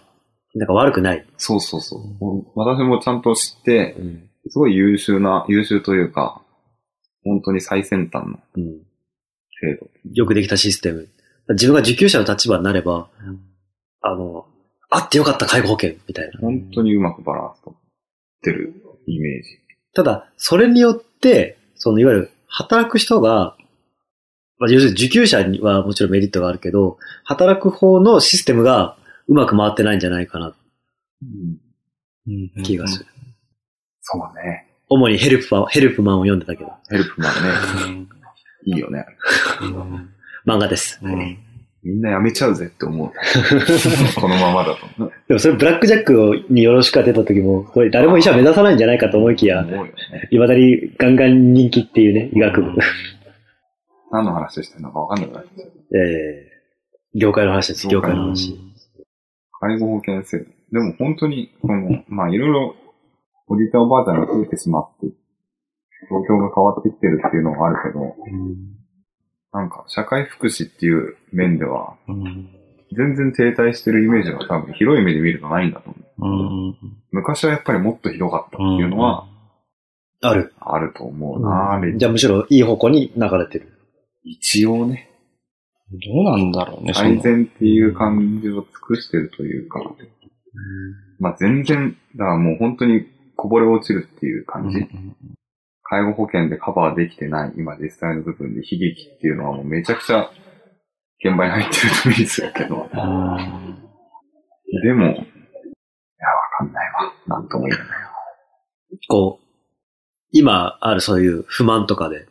[0.54, 1.26] なんか悪くない。
[1.38, 2.46] そうそうそう。
[2.54, 4.28] 私もちゃんと知って、うん。
[4.48, 6.42] すごい優秀な、優秀というか、
[7.24, 8.82] 本当に最先端のうん。
[9.60, 9.86] 制度。
[10.12, 11.08] よくできたシステム。
[11.50, 13.08] 自分が受給者の立場になれば、
[14.02, 14.46] あの、
[14.90, 16.40] あってよかった介護保険みたいな。
[16.40, 17.74] 本当にうまくバランスとっ
[18.42, 18.74] てる
[19.06, 19.48] イメージ。
[19.94, 23.56] ただ、それによって、そのいわゆる働く人が、
[24.58, 28.96] まあ、要するに受給者にはもちろんメリットがあるけど、働く方のシステムが
[29.28, 30.54] うまく回ってないんじゃないかな
[32.62, 33.06] 気がする。
[34.00, 34.66] そうね。
[34.88, 38.08] 主にヘルプマン、ヘルプマンを読んでたけど、ヘルプマンね。
[38.64, 39.06] いいよね。
[40.46, 40.98] 漫画です。
[41.02, 41.38] うん
[41.84, 43.10] みんな辞めちゃうぜって思う。
[44.20, 45.10] このままだと。
[45.26, 49.92] でもそれブラックジャックによろしくが出た時も、これ誰も医者目指さないんじゃないかと思いきや、思うよね。
[50.30, 52.70] 未だにガンガン人気っていうね、医学部。
[54.12, 55.98] 何の話してるのか分かんなくなっちゃう。
[55.98, 58.56] えー、業界の話です、業界の話。
[59.62, 60.44] 介護保険制度。
[60.72, 62.74] でも本当に、この、まあいろいろ、
[63.46, 65.06] おじいちゃんおばあちゃんが増えてしまって、
[66.10, 68.16] 状況が変わってきてるっていうのがあるけど、
[69.52, 71.96] なんか社会福祉っていう面では、
[72.96, 76.74] 全然停滞してるイメージが多分広い目で見るとないんだと思う。
[77.12, 79.28] 昔はやっぱりもっとひどかったっていうのは
[80.22, 80.52] ある。
[80.58, 83.68] あると思うな、うんじゃあむしろいい方向に流れてる。
[84.24, 85.11] 一応ね、
[85.92, 89.80] どうなんだろうね、改善っていう感じを尽くしてるというか、
[91.18, 94.86] まあ全然、だからもう本当にこぼれ落ちるっていう感じ。
[95.82, 100.30] 介護保険でカバーできてない今実際の部分で悲劇っていうのはもうめちゃくちゃ
[101.22, 102.88] 現場に入ってると意味するけど、
[104.82, 105.26] でも、いや、わ
[106.58, 107.12] かんないわ。
[107.26, 107.94] なんとも言えないわ。
[109.08, 109.46] こう、
[110.30, 112.26] 今あるそういう不満とかで、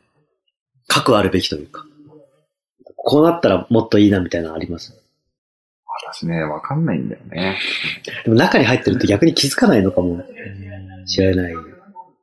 [0.88, 1.86] 核あるべきというか、
[3.04, 4.94] こうなったらもっといいなみたいなのあります？
[6.14, 7.58] 私ね、わかんないんだよね。
[8.24, 10.24] でも中に入ってると逆に気づかないのかも
[11.06, 11.54] しれない。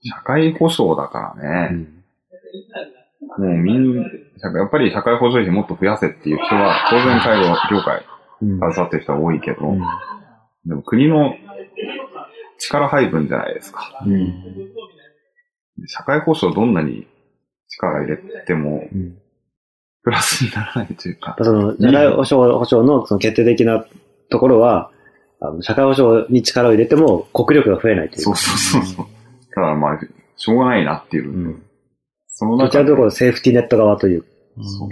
[0.02, 1.68] 社会保障だからね。
[1.72, 1.94] うん
[3.36, 4.02] もうみん、や
[4.64, 8.04] っぱり社会保障費もっと増やせっていう人は、当然介護業界
[8.42, 9.80] うん携わってる人は多いけど、うん
[10.64, 11.34] でも国の
[12.58, 14.02] 力配分じゃないですか。
[14.06, 14.34] うん
[15.86, 17.06] 社会保障どんなに
[17.68, 19.18] 力入れても、うん
[20.02, 21.36] プラスにならないというか。
[21.40, 23.84] その、社会保障保障のその決定的な
[24.30, 24.90] ところは、
[25.40, 28.34] あの社会保障に力を入れても国力が増えないというか。
[28.36, 29.06] そうそうそうそう。
[29.54, 30.00] ただまあ、
[30.36, 31.30] しょうがないなっていう。
[31.30, 31.62] うん
[32.38, 34.24] その中でどちらかというとセーフティーネット側という。
[34.62, 34.88] そう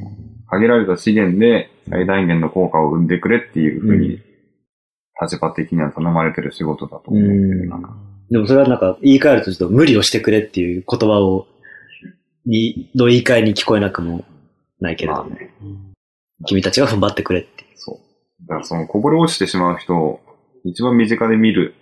[0.49, 4.21] 限られた資源で最大限の効果を生んでくれっていうふうに、
[5.23, 7.23] 立場的には頼まれてる仕事だと思う。
[7.23, 7.97] うんなんか
[8.31, 11.47] でもそれはなんか言い換えるとちょっと無理をしてくれっていう言葉を、
[12.45, 14.25] に、の言い換えに聞こえなくも
[14.81, 15.51] ないけれども、まあね、
[16.47, 17.69] 君たちが踏ん張ってくれっていう。
[17.77, 18.47] そう。
[18.47, 20.21] だからそのこぼれ落ちてしまう人
[20.65, 21.75] 一番身近で見る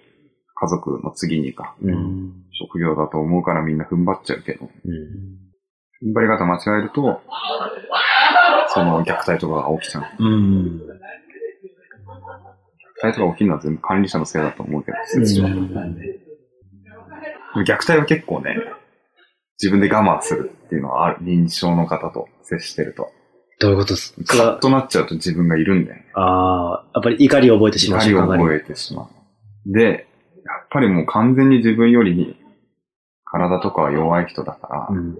[0.55, 1.89] 家族の次にか、う。
[1.89, 2.33] うんん。
[2.53, 6.09] 職業だと思うからみんな踏ん張っちゃうけど、うん。
[6.09, 7.21] 踏ん張り方間違えると、
[8.69, 10.05] その虐待とかが起きちゃう。
[10.19, 10.81] うん。
[13.03, 15.21] 虐待とか起きるのは全部管理者のせいだと思うけど、う
[17.61, 18.57] ん虐待は結構ね、
[19.63, 21.23] 自分で我慢するっていうのはある。
[21.23, 23.11] 認知症の方と接してると。
[23.61, 24.15] どういうことです？
[24.25, 26.07] カッとなっちゃうと自分がいるんだよね。
[26.15, 29.73] ああ、やっぱり怒りを覚えてしまう怒りを覚えてしまう。
[29.73, 32.37] で、やっぱりもう完全に自分より
[33.25, 35.19] 体とかは弱い人だから、うん。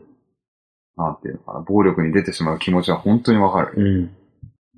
[0.97, 3.73] なんていうのかな、暴力に出てしまう気持ちは本当にわかる。
[3.77, 4.03] うん。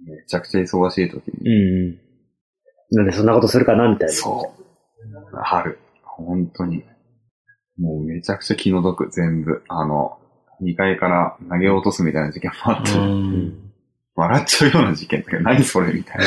[0.06, 1.50] めちゃくちゃ忙しい時うんに。
[1.50, 1.98] うん。
[2.92, 4.14] なんでそんなことするかなみたいな。
[4.14, 5.36] そう。
[5.36, 5.78] ある。
[6.02, 6.84] 本当に。
[7.78, 9.62] もうめちゃくちゃ気の毒、全部。
[9.68, 10.18] あの、
[10.62, 13.72] 2階から投げ落とすみたいな事件もあって、うん。
[14.14, 16.24] 笑っちゃうような事件だけど、何それみたいな。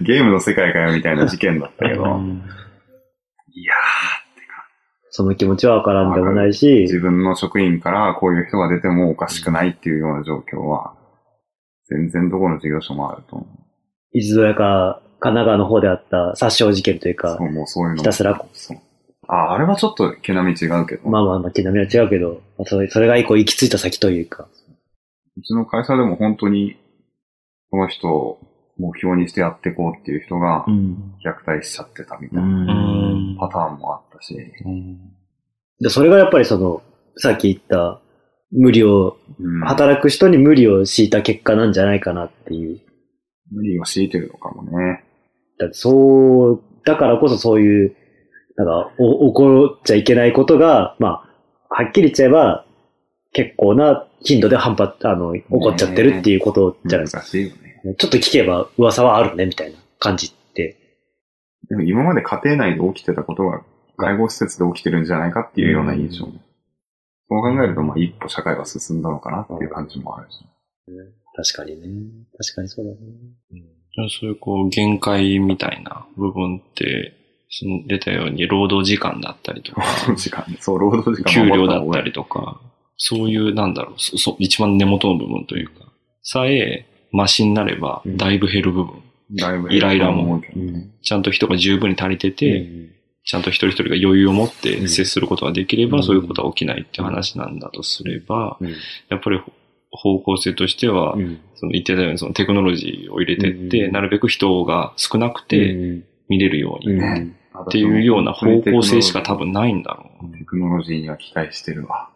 [0.00, 2.20] ゲームの世界かよみたいな事件だったけど、
[3.52, 3.74] いや
[5.16, 6.80] その気持ちはわからんでもないー、し。
[6.82, 10.94] 自、分の職員からこういう人が出てもおかしくないっていうような状況は、
[11.88, 13.48] 全然どこの事業所もあると思う。
[14.12, 17.98] 一度やか、神奈川の方であった殺傷事件というかそ、う、もうそういうのも。
[18.02, 18.44] ひたすら
[19.28, 24.48] あ、あれはちょっと毛並み違うけど、まあまあまあ、毛並みは違うけど、まあそれそれが以降行き着いた先というか。
[25.36, 26.76] うちの会社でも本当に、
[27.70, 28.38] この人を
[28.78, 31.14] 目標にしてやっていこうっていう人がん。
[31.24, 34.34] 虐待しちゃってたみたいなうんパターンもあったし、
[35.80, 36.82] で、それがやっぱりその、
[37.16, 38.00] さっき言った、
[38.52, 42.80] 無理を、うん働く人に無理を強いた結果なんじゃないかなっていう。
[43.50, 45.04] 無理を強いてるのかもね。
[45.58, 47.96] だってそう、だからこそそういう、
[48.56, 51.24] なんか、お、起こっちゃいけないことが、ま
[51.68, 52.64] あ、はっきり言っちゃえば、
[53.32, 57.18] 結構な頻度で反発、あの、起こっちゃってるっていうことじゃないですか。
[57.18, 57.96] 難しいよね。
[57.98, 60.76] ちょっと聞けば噂はあるね、みたいな感じって。
[61.68, 63.62] でも今まで家庭内で起きてたことが
[63.98, 66.32] 外語施設で起きてるんじゃないかっていうような印象も。
[67.28, 70.38] そう考えると、まあ一歩社会は進んだのかなっていう感じもあるし。
[71.34, 71.88] 確かにね。
[72.38, 72.96] 確かにそうだね。
[73.50, 77.15] じゃあそういうこう限界みたいな部分って、
[77.48, 80.56] その出たように労働時間だったりとか、労働時間ね。
[80.60, 82.60] そう、労働時間給料だったりとか、
[82.96, 85.86] そういうなんだろう、そそ一番根元の部分というか、
[86.22, 88.16] さえマシになればうん。
[88.16, 90.42] だいぶ減る部分、だいぶイライラも。
[91.02, 92.90] ちゃんと人が十分に足りてて、うん。
[93.24, 96.04] ちゃんと一人一人が余裕を持って接することができれば、うん。
[96.04, 98.68] そういうことは起きないって話なんだとすれば、うん。
[99.08, 99.40] やっぱり
[99.90, 101.40] 方向性としては、うん。
[101.54, 103.92] その言ってたようにそのテクノロジーを入れてって、うん。
[103.92, 110.36] なるべく人が少なくて見れるように、うんねっていうような方向性しか多分ないんだろう。
[110.36, 112.10] テクノロジーには期待してるわ。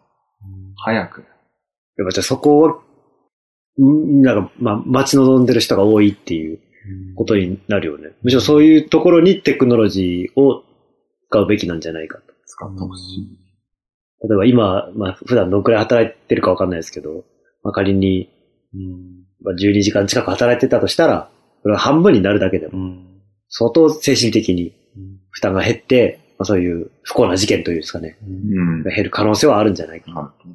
[0.77, 1.21] 早く。
[1.97, 6.59] やっぱじゃあそこを、んなんか、まあ、待ち望んでる人が多いっていう
[7.15, 8.11] ことになるよね。
[8.21, 10.63] むしろそういうところにテクノロジーを
[11.29, 12.33] 使うべきなんじゃないかと。
[12.45, 13.37] 使ってほしい。
[14.27, 17.23] 例えば今、まあ、普段どのくらい働いてるかわかんないですけど、
[17.63, 18.29] まあ、仮に、
[19.43, 21.31] まあ、12時間近く働いてたとしたら、
[21.63, 23.10] それは半分になるだけでも、うん
[23.51, 24.73] 相当精神的に
[25.29, 28.83] 負担が減って、まあ、そういう不幸な事件というんですかね、うん。
[28.83, 30.11] 減る可能性はあるんじゃないか。
[30.15, 30.51] ある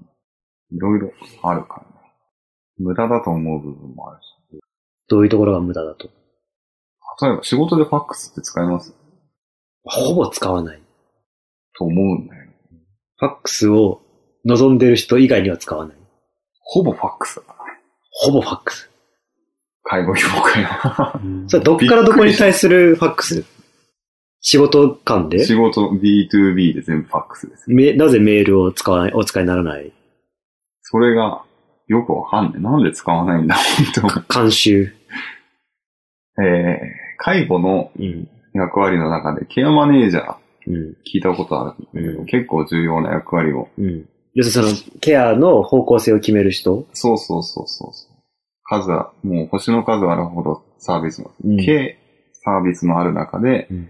[0.72, 1.12] いろいろ
[1.44, 1.86] あるからね。
[2.78, 4.60] 無駄だと思う部分もあるし。
[5.08, 6.08] どういうところが無駄だと？
[7.22, 8.92] 例えば仕事でファックスって使います？
[9.84, 10.82] ほぼ使わない。
[11.78, 12.50] と思うんだよ。
[13.18, 14.02] ファックスを
[14.44, 15.96] 望んでる人以外には使わない。
[16.60, 17.80] ほぼファックスだからね。
[18.10, 18.90] ほぼファックス。
[19.88, 21.20] 介護業界は。
[21.46, 23.44] それどっからどこに対するファックス？
[24.40, 25.44] 仕事間で？
[25.44, 27.64] 仕事 B2B で全部ファックスです。
[27.70, 29.92] めなぜメールを使わない、お使いにならない？
[30.82, 31.42] それが
[31.86, 32.60] よくわかんない。
[32.60, 33.56] なんで使わないんだ、
[34.02, 34.92] 本監修。
[36.36, 36.42] 当。
[36.42, 36.78] えー、
[37.18, 38.28] 介護のうん。
[38.54, 40.74] 役割の中でケアマネージャーうん。
[41.06, 43.68] 聞いたことあるうん結構重要な役割を。
[43.78, 44.08] うん。
[44.34, 46.86] 要するにその、ケアの方向性を決める人？
[46.94, 48.05] そうそうそうそうそう。
[48.68, 51.98] 数は、もう星の数あるほどサービスの、うん計
[52.32, 53.88] サービスのある中でうん、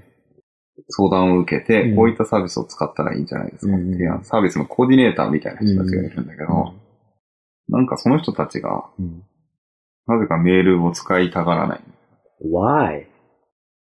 [0.88, 6.74] 相談を受けて、うんこういったサービスを使ったらいいんじゃないですかうんっていうサービスのコーディネーターみたいな人たちがいるんだけど、
[7.68, 9.22] なんかその人たちが、うん。
[10.06, 11.80] なぜかメールを使いたがらない。
[12.44, 13.06] Why?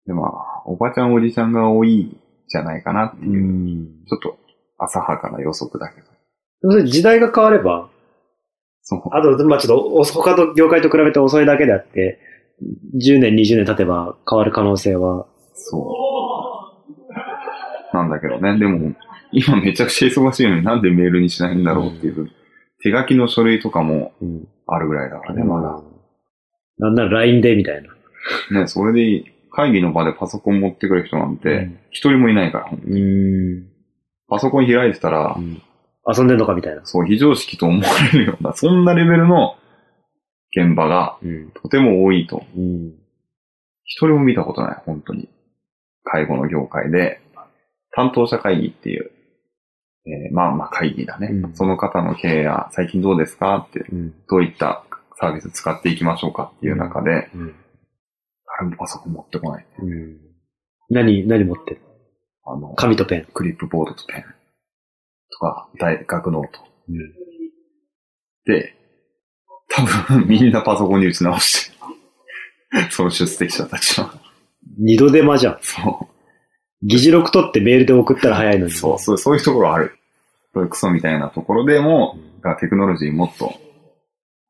[0.06, 2.18] で、まあ、おばちゃんおじちゃんが多いん
[2.48, 4.06] じゃないかなっていう、ん。
[4.08, 4.38] ちょっと
[4.78, 6.76] 浅はかな予測だけど。
[6.76, 7.90] でも時代が変われば。
[9.12, 12.20] あと、まあちょっとお、他の業界と比べて遅いだけであって、
[12.96, 15.96] 10年、20年経てば変わる可能性は、そ
[17.92, 17.96] う。
[17.96, 18.58] なんだけどね。
[18.60, 18.94] でも、
[19.32, 22.30] 今めちゃくちゃ忙しいのになんでメールにしないんだろうっていう、
[22.82, 24.48] 手書きの書類とかもうん。
[24.68, 25.82] あるぐらいだからね、まだ。
[26.80, 27.84] なんなら LINE でみたい
[28.52, 28.62] な。
[28.62, 33.68] ね、それでいい会議の場でパソコン持ってくる人なんうてん、一人もいないから、うーん。
[34.30, 35.62] パソコン開いてたらう、ん
[36.06, 36.86] 遊んでんのかみたいな。
[36.86, 39.56] そう、非常識と思われるような、そんなレベルの
[40.56, 41.52] 現場がうん。
[41.52, 42.44] とても多いと。
[42.56, 42.94] うん。
[43.86, 45.30] 一人も見たことない、本当に。
[46.04, 47.22] 介護の業界で、
[47.92, 49.12] 担当者会議っていう、
[50.06, 51.28] えーまあまあ会議だね。
[51.28, 53.56] うんその方の経営や、最近どうですか？
[53.58, 54.14] って、うん。
[54.28, 54.84] どういった
[55.16, 57.56] サービス使っていきましょうかっていう中で、うん。
[58.60, 59.66] 誰もパソコン持ってこない。
[59.80, 60.18] うん。
[60.90, 61.82] 何、何持ってる
[62.46, 63.28] あの、紙とペン。
[63.34, 64.26] クリップボードとペン
[65.34, 66.60] とか、大学ノート。
[66.90, 66.98] うん。
[68.46, 68.76] で、
[69.70, 71.74] 多分みんなパソコンに打ち直して
[72.78, 72.92] る。
[72.92, 74.14] その出席者たちは。
[74.78, 75.58] 二度手間じゃん。
[75.62, 76.08] そ
[76.84, 78.68] 議事録取ってメールで送ったら早いのう。
[78.68, 78.74] に。
[78.74, 79.98] そう、そうそういうところある。
[80.54, 83.54] そういうクソみたいなところでも、がテクノロジーもっと、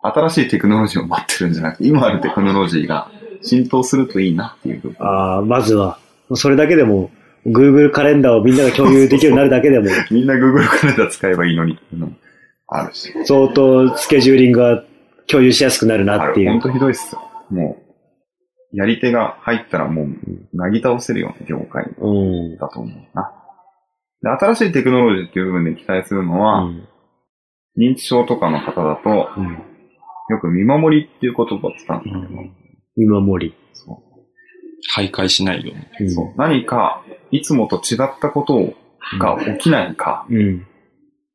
[0.01, 3.09] 新しいテクノロジーを待ってるんじゃなくて、今あるテクノロジーが
[3.41, 4.97] 浸透するといいなっていう部分。
[4.99, 5.99] ああ、まずは、
[6.35, 7.11] それだけでも、
[7.45, 12.13] Google カレンダーをみんなが共有できるようになるだけでも、 みんな Google カレンダー使えばいいのにっていうのも
[12.67, 13.11] あるし。
[13.25, 14.83] 相当スケジューリングが
[15.27, 16.49] 共有しやすくなるなっていう。
[16.49, 16.59] ある。
[16.61, 17.21] ほんとひどいっすよ。
[17.49, 17.77] も
[18.73, 20.07] う、やり手が入ったらもう、
[20.53, 22.13] なぎ倒せるような業界う
[22.55, 22.57] ん。
[22.57, 23.31] だと思うな。
[24.21, 26.87] で、新しいテクノロジーっていう部分で期待するのは、うん。
[27.77, 29.59] 認知症とかの方だと、うん。
[30.29, 32.41] よく見守りっていう言葉を使うんだけど、
[32.95, 33.55] 見守り。
[33.73, 34.01] そ
[34.95, 36.07] 徘徊しないように。
[36.07, 37.03] うそう何か、
[37.33, 38.73] いつもと違ったこと
[39.19, 40.67] が起きないか、うん。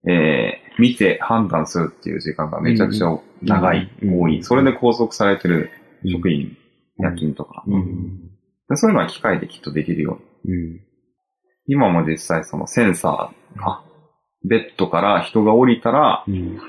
[0.09, 4.42] えー見て判断するっていう時間がめちゃくちゃ長い、うん多い。
[4.44, 5.70] それで拘束されてる
[6.07, 6.57] 職員、
[6.99, 8.30] 夜勤とか、うん。
[8.68, 10.20] でそういうのは機械できっとできるよ。
[10.46, 10.80] うん。
[11.66, 13.82] 今も実際そのセンサーが、
[14.49, 16.61] ベッドから人が降りたら、うん。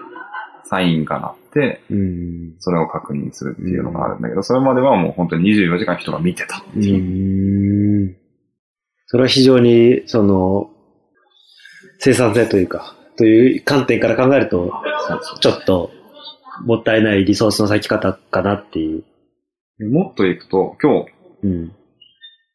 [0.64, 2.56] サインが鳴って、うん。
[2.60, 8.18] それを確認するっていうのがあるんだけど、それまではもう本当に24時間人が見てたってういう。
[9.10, 9.12] ん。
[9.12, 10.70] それは非常に、その、
[12.00, 14.72] 生産性というか、という観点から考えると、
[15.42, 15.92] ちょっと、
[16.66, 19.04] もったいないリソースの割き方かなっていう。
[19.80, 21.12] でもっといくと、今日、
[21.44, 21.72] うん。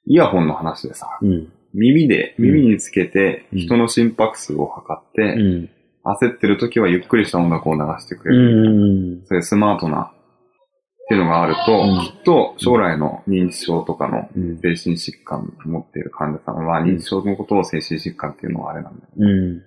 [0.06, 1.52] イヤホンの話でさ、うん。
[1.74, 5.70] 耳で、うん耳につけてうん人の心拍数を測って、うん。
[6.04, 9.20] 焦ってる時はゆっくりした音楽を流してくうれる。
[9.22, 9.26] ん。
[9.26, 10.12] そういうスマートな、
[11.04, 14.58] っていうのがあると、うんきっと将来の認知症とかのうん。
[14.58, 19.08] 精神疾患を持っている患者さんは、認知症のことを精神疾患っていうのはあれなんだよ。
[19.18, 19.62] うん。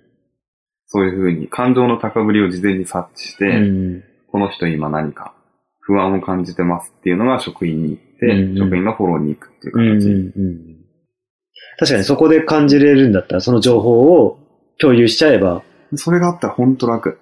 [0.86, 4.04] そういうふうに感情の高ぶりを事前に察知して、うん。
[4.32, 5.32] この人今何か
[5.80, 10.00] 不安を感じてますっていうのが職員に行って、うん職員がフォローに行くっていううん。
[10.00, 10.08] 形。
[10.08, 10.78] うん。
[11.78, 14.40] 確かにそこで感じれるんだったら、その情報を
[14.80, 15.62] 共有しちゃえば、
[15.94, 17.20] それがあったら本当楽。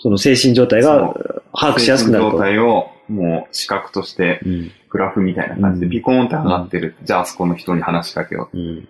[0.00, 1.14] その精神状態が
[1.52, 2.30] 把握しやすくなると。
[2.32, 4.70] 精神状態をもう視覚としてうん。
[4.88, 6.94] グラフみたいな感じでうんピコーンって上がってる。
[7.02, 8.58] じゃああそこの人に話しかけよう。
[8.58, 8.88] うん。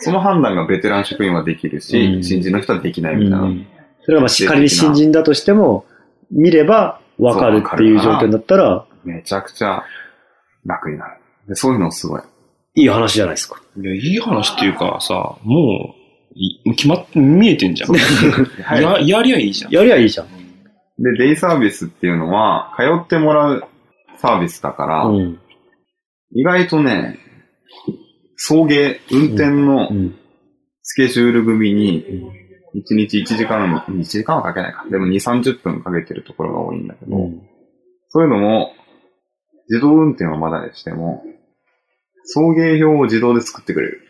[0.00, 3.40] その判断がベテラン職員はできるし、うん新人の人はできないみたいな。
[3.42, 3.66] うん
[4.06, 5.84] それがまあ仮に新人だとしても、
[6.30, 9.82] 見ればわかるっていう状況になったら、めちゃくちゃ
[10.64, 11.20] 楽になる。
[11.48, 12.22] でそういうのすごい。
[12.76, 13.60] いい話じゃないですか。
[13.76, 17.94] いや、いい話っていうかさ、もう、い決まって、見えてんじゃん。
[18.62, 19.72] はいや、やりゃいいじゃん。
[19.72, 20.26] やりゃいいじゃん。
[20.98, 23.64] で、デイサービスっていうのは、通ってもらう
[24.18, 25.40] サービスだから、うん。
[26.32, 27.18] 意外とね、
[28.36, 30.18] 送迎、運転のうん。
[30.88, 32.04] スケジュール組に、
[32.76, 34.86] 1日1時間、1時間はかけないか。
[34.88, 37.42] でも2、30分かけてるところが多いんだけど、うん。
[38.08, 38.72] そういうのも、
[39.68, 41.24] 自動運転はまだでしても、
[42.24, 44.00] 送迎表を自動で作ってくれる。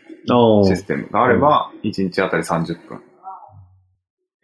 [0.65, 3.01] システムがあれば、1日あたり30分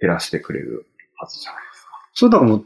[0.01, 0.85] 減らしてくれる
[1.17, 1.72] はずじゃない。
[2.13, 2.65] そうだからもう、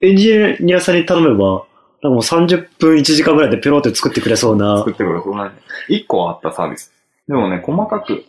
[0.00, 1.66] エンジニアさんに頼めば、
[2.02, 4.90] なんかもう30分1時間ぐらいでペロって作ってくれそうな作。
[4.90, 5.22] ってくれる。
[5.24, 5.52] そんな
[5.88, 6.92] 1個あったサービス。
[7.26, 8.24] でもね、細かく、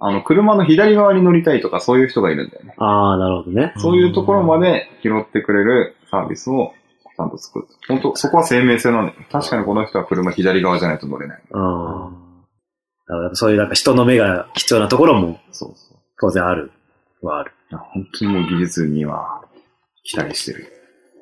[0.00, 2.74] あの、車の左側に乗りたいとかそういう人がいるんだよね。
[2.78, 3.72] ああ、なるほどね。
[3.78, 6.72] そういうところまで拾ってくれるサービスを
[7.16, 7.66] ちゃんと作る。
[7.88, 9.18] 本当そこは生命性なんだよ。
[9.30, 11.42] 確かにこの人は車左側じゃないと乗れない。
[11.52, 12.10] ああ。
[13.08, 15.98] だからそういうなんか人の目が必要なところもそうそう。
[16.20, 16.70] 当然ある。
[17.22, 17.52] はある。
[17.70, 19.42] 本当にもう技術には
[20.04, 20.72] 期待してる。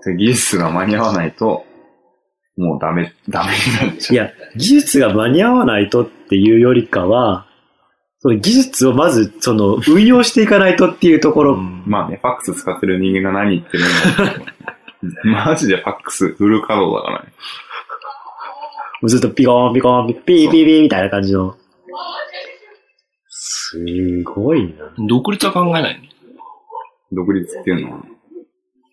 [0.05, 1.65] で技術が間に合わないと、
[2.57, 3.53] もうダメ、ダメ
[3.85, 4.15] になっちゃう。
[4.15, 7.47] いや、技術が間に合わないとっていうよりかは、
[8.21, 13.85] その技術をまず、その、運用していかないとっていうところ、まあね、ファックス使ってる人間が何言ってる
[15.25, 17.33] の マジでファックスフル稼働だからね。
[19.05, 21.57] ずっとピコーンピコーンピピーピーピーみたいな感じの。
[23.77, 24.93] すごいな。
[25.09, 26.01] 独立は考えない
[27.13, 27.23] の？
[27.25, 28.05] 独立っていうのは？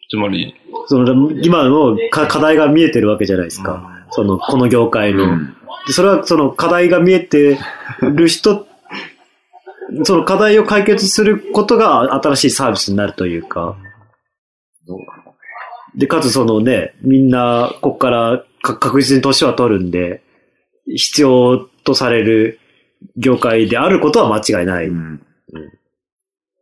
[0.10, 0.56] つまり、
[0.88, 4.06] その、今のか課題が見えてるわけじゃないですか。
[4.12, 5.24] その、この業界の。
[5.24, 5.56] うん
[5.86, 7.58] でそれはその課題が見えて
[8.00, 8.68] る人、
[10.04, 13.76] その課題を解決することが新しいサービスになるというか、
[14.88, 15.34] どうなの？
[15.96, 20.24] で、かつそのね、みんな、ここからか確実に年は取るんで、
[20.88, 22.60] 必要とされる
[23.18, 24.88] 業界であることは間違いない。
[24.88, 25.22] うん。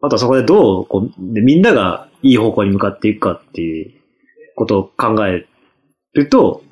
[0.02, 4.02] あとはそこでどうこう、でみんながいい方向に向かっていくかっていう
[4.56, 5.46] ことを考え
[6.14, 6.64] ると、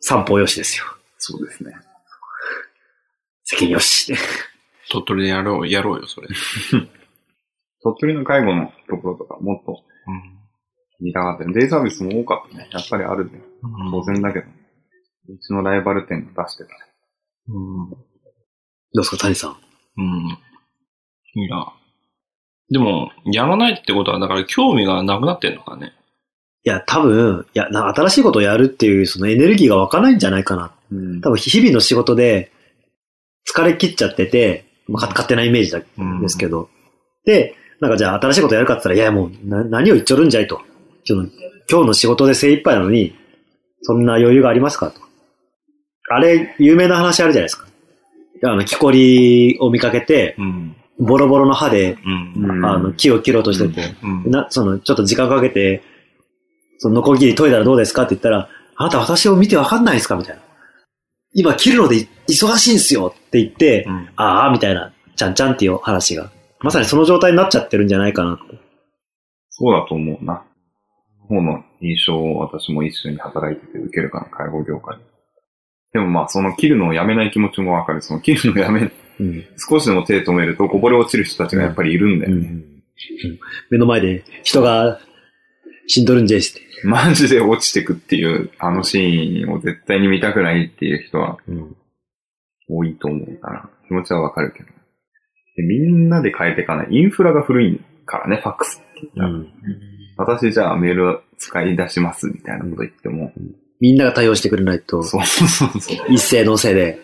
[0.00, 0.84] 散歩よしですよ。
[1.18, 1.72] そうですね。
[3.44, 4.14] 責任よし。
[4.90, 6.28] 鳥取でやろう、やろうよ、それ。
[7.82, 9.82] 鳥取の介護のところとかもっと
[11.00, 11.52] 見たかったよ。
[11.52, 12.68] デイサービスも多かったね。
[12.72, 13.42] やっぱりあるね。
[13.90, 14.46] 当然だけど。
[15.28, 16.76] うちのライバル店が出してたね。
[17.48, 18.07] うん。
[18.94, 19.56] どうですか、谷さん。
[19.96, 20.38] うん。
[21.34, 21.66] いや。
[22.70, 25.92] でも、やらないってことは、だから興味がなくなってんのかね。
[26.64, 30.72] いや、多分、いや、新しいことをやるっていう、そのエネルギーが湧かないんじゃないかな。
[30.92, 32.50] うん多分、日々の仕事で
[33.50, 36.68] 疲れ切っちゃってて、まあ、か勝手なイメージですけど。
[37.24, 40.60] で、なんかじゃあ新しいことやるかって言ったら、いや、もう、な何を言っちょるんじゃいと。
[41.70, 43.14] 今日の仕事で精一杯なのに、
[43.82, 45.00] そんな余裕がありますかと。
[46.10, 47.67] あれ、有名な話あるじゃないですか。
[48.44, 50.76] あの、木こりを見かけて、うん。
[50.98, 51.96] ボロボロの刃で、
[52.36, 52.50] うん。
[52.50, 54.30] うんあの、木を切ろうとしてて、うん。
[54.30, 55.82] な、その、ちょっと時間かけて、
[56.78, 60.16] その、ノコギリ研いだらどうですかって言ったら、あなた私を見てわかんないですか？
[60.16, 60.42] みたいな。
[61.34, 64.08] 今切るので忙しいんですよって言って、うん。
[64.16, 66.30] ああ、みたいな、ちゃんちゃんっていう話が。
[66.60, 68.58] まさにその状態になっちゃってるんじゃないかなって。
[69.50, 70.44] そうだと思うな。
[71.28, 74.96] 方の印象を私も一緒に働いてて受けるかな、介護業界。
[75.92, 78.02] でもまあ、その切るのをやめない気持ちもわかる。
[78.02, 79.44] その切るのをやめ、うん。
[79.56, 82.32] 少しでも手止めるとこぼれ落ちる人たちがやっぱりいるんだうん。
[82.32, 82.48] よね。
[82.48, 82.78] うん
[83.70, 84.98] 目の前で人が
[85.86, 86.62] 死んどるんじゃいっすって。
[86.84, 91.76] マジで落ちてくっていう、あのシーンを絶対に見たくないっていう人はうん。
[92.68, 94.66] 多いと思うから、気持ちはわかるけど。
[95.56, 96.88] でみんなで変えていかない。
[96.90, 99.28] インフラが古いからね、ファックスって言ったら。
[99.28, 99.52] うん。
[100.16, 103.32] 私じゃあメール使い出しますみたいなこと言っても、
[103.80, 105.68] みんなが対応してくれないと、そうそうそう。
[106.08, 106.98] 一斉のせいで、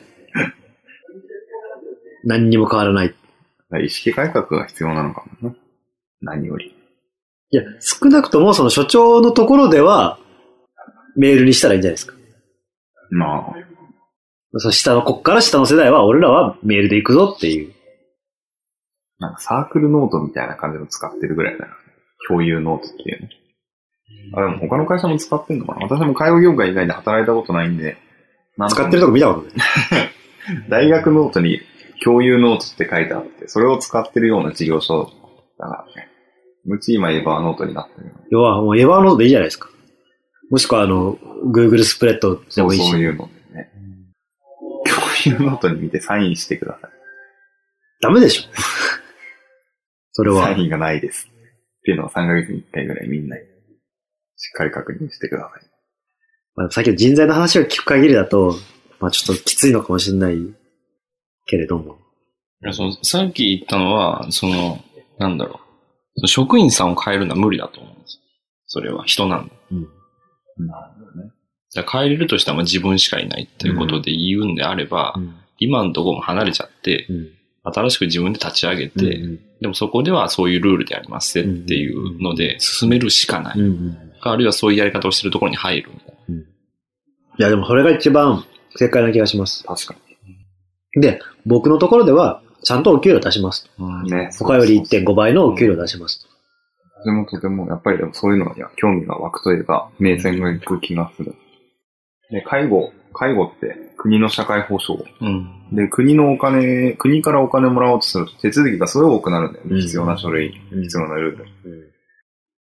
[2.24, 3.14] 何にも変わらない。
[3.84, 5.56] 意識改革が必要なのかもね。
[6.20, 6.74] 何より。
[7.50, 10.18] いや、少なくともその所長のところでは、
[11.16, 12.14] メールにしたらいいんじゃないですか。
[13.10, 13.54] まあ、
[14.56, 17.72] その下の、こっから下の世代は、俺らはメールで行くぞっていう。
[19.18, 21.76] なんかサークルノートみたいな感じの使ってるぐらいだよね。
[22.28, 23.28] 共有ノートっていうの。
[24.32, 27.96] あ、でも他の会社も使ってんのかな私も介護業界以外で働いたことないんで。
[28.68, 29.54] 使ってるとこ見たことない。
[30.68, 31.60] 大学ノートに
[32.02, 35.10] 共有ノートって書いてあって、それを使ってるような事業所
[35.58, 36.08] だからね。
[36.66, 38.12] うち今エヴァーノートになってるよ。
[38.30, 39.68] 要は、もうエヴァーノートでいいじゃないですか。
[40.50, 41.18] もしくは、あの、
[41.52, 42.90] Google スプレッドでもいいし。
[42.90, 43.70] そういうのでね。
[45.26, 46.90] 共有ノートに見てサインしてください。
[48.00, 48.50] ダメでしょ。
[50.12, 50.44] それは。
[50.44, 51.28] サインがないです。
[51.28, 53.42] っていうのを3ヶ月に1回ぐらいみんなに
[54.36, 55.70] しっかり確認してください。
[56.56, 58.56] まあ、さっきの人材の話を聞く限りだと、
[59.00, 60.36] まあちょっときついのかもしれない
[61.46, 61.98] けれども。
[62.62, 64.82] いやそのさっき言ったのは、その、
[65.18, 65.60] なんだろ
[66.16, 66.20] う。
[66.20, 68.20] その職員さんを変えるのは無理だと思うんです。
[68.66, 69.54] それは人なんだ。
[69.72, 70.66] うん。
[70.66, 71.32] なるほどね。
[71.74, 75.34] だから変えれるとしたらまあ自分しかいないっていうことで言うんであれば、うん。
[75.58, 77.28] 今のところも離れちゃって、うん。
[77.64, 83.58] 新しく自分で立ち上げて、うんでもそこではそういうルールでありますねっていうので進めるしかない。
[83.58, 84.32] うんうん。
[84.32, 86.34] あるいはそういうやり方をしてるところに入るみたいな。
[87.36, 88.44] いや、でもそれが一番
[88.76, 89.64] 正解な気がします。
[89.64, 89.96] 確か
[91.00, 93.68] で、僕のところでは、ちゃんとお給料出します。
[94.04, 94.10] に。
[94.10, 94.30] ね。
[94.38, 96.26] 他より1.5倍のお給料出します。
[96.98, 101.34] とてもとても、やっぱりでもそういうのは、興味が湧くというか、名線がいく気がする。
[102.30, 105.04] で、介護、介護って国の社会保障。
[105.20, 105.68] うん。
[105.72, 109.70] で、国のお金、国からお金もらおうとすると手続きがすごい多くなるんだよね。
[109.72, 111.44] うん必要な書類、うん必要なルール。
[111.64, 111.93] うん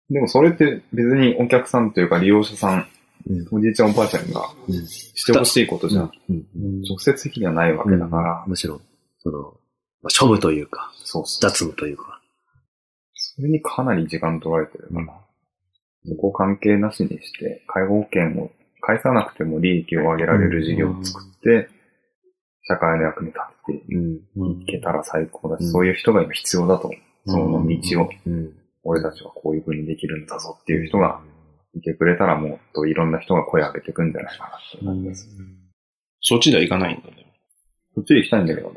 [0.09, 2.87] でもそれって別にお客さんというか利用者さん、
[3.29, 3.47] うん。
[3.57, 4.85] おじいちゃんおばあちゃんがうん。
[4.85, 6.81] してほしいことじゃ、うん。
[6.87, 8.81] 直接的にはないわけだから、むしろ、
[9.19, 9.47] その、ま
[10.05, 11.49] あ庶務というか、そうそう。
[11.49, 12.19] 雑務というか。
[13.13, 15.13] それにかなり時間取られてるから、
[16.05, 18.51] そこを関係なしにして、介護保険を
[18.81, 21.69] 返さなくても利益を上げられる事業を作って、
[22.65, 23.83] 社会の役に立って
[24.35, 24.61] うん。
[24.61, 26.91] いけたら最高だし、うんそういう人が今必要だと。
[27.25, 28.53] その道を、うん。
[28.83, 31.21] 俺たちはこういう風にできるんだぞっていう人が
[31.75, 35.27] いてくれたらもっといろんな人が声を上げていくんじゃないかなって感じです。
[36.21, 37.25] そっちでは行かないんだね。
[37.95, 38.75] そっちで行きたいんだけどね。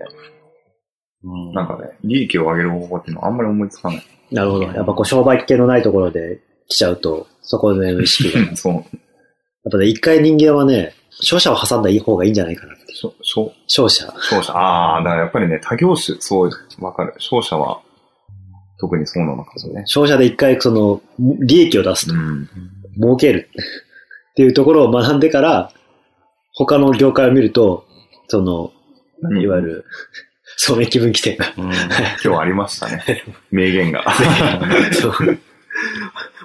[1.24, 4.02] うんなんかね、利益を上げる方法っていうのはあんまり思いつかない。
[4.30, 4.64] なるほど。
[4.64, 8.54] やっぱこう商売系のないところで来ちゃうと、そこでの意識が。
[8.56, 8.74] そう。
[8.74, 8.82] やっ
[9.72, 12.94] ぱね、一回人間はね、商社を挟んだ方がいいんじゃないかなって。
[12.94, 14.06] しょ、しょ、商社。
[14.20, 14.52] 商社。
[14.52, 16.50] ああ、だからやっぱりね、他業種、そう、
[16.80, 17.14] わかる。
[17.18, 17.80] 商社は、
[18.78, 19.82] 特にそうなのかもね。
[19.86, 22.14] 商社で一回その、利益を出すと。
[22.14, 22.48] うん。
[23.00, 23.50] 儲ける
[24.32, 25.72] っていうところを学んでから、
[26.54, 27.86] 他の業界を見ると、
[28.28, 28.72] その、
[29.40, 29.84] いわゆる、
[30.56, 31.52] そう気分規定が。
[31.56, 31.64] うん
[32.24, 33.02] 今日ありましたね。
[33.50, 34.04] 名言が。
[34.92, 35.38] そう。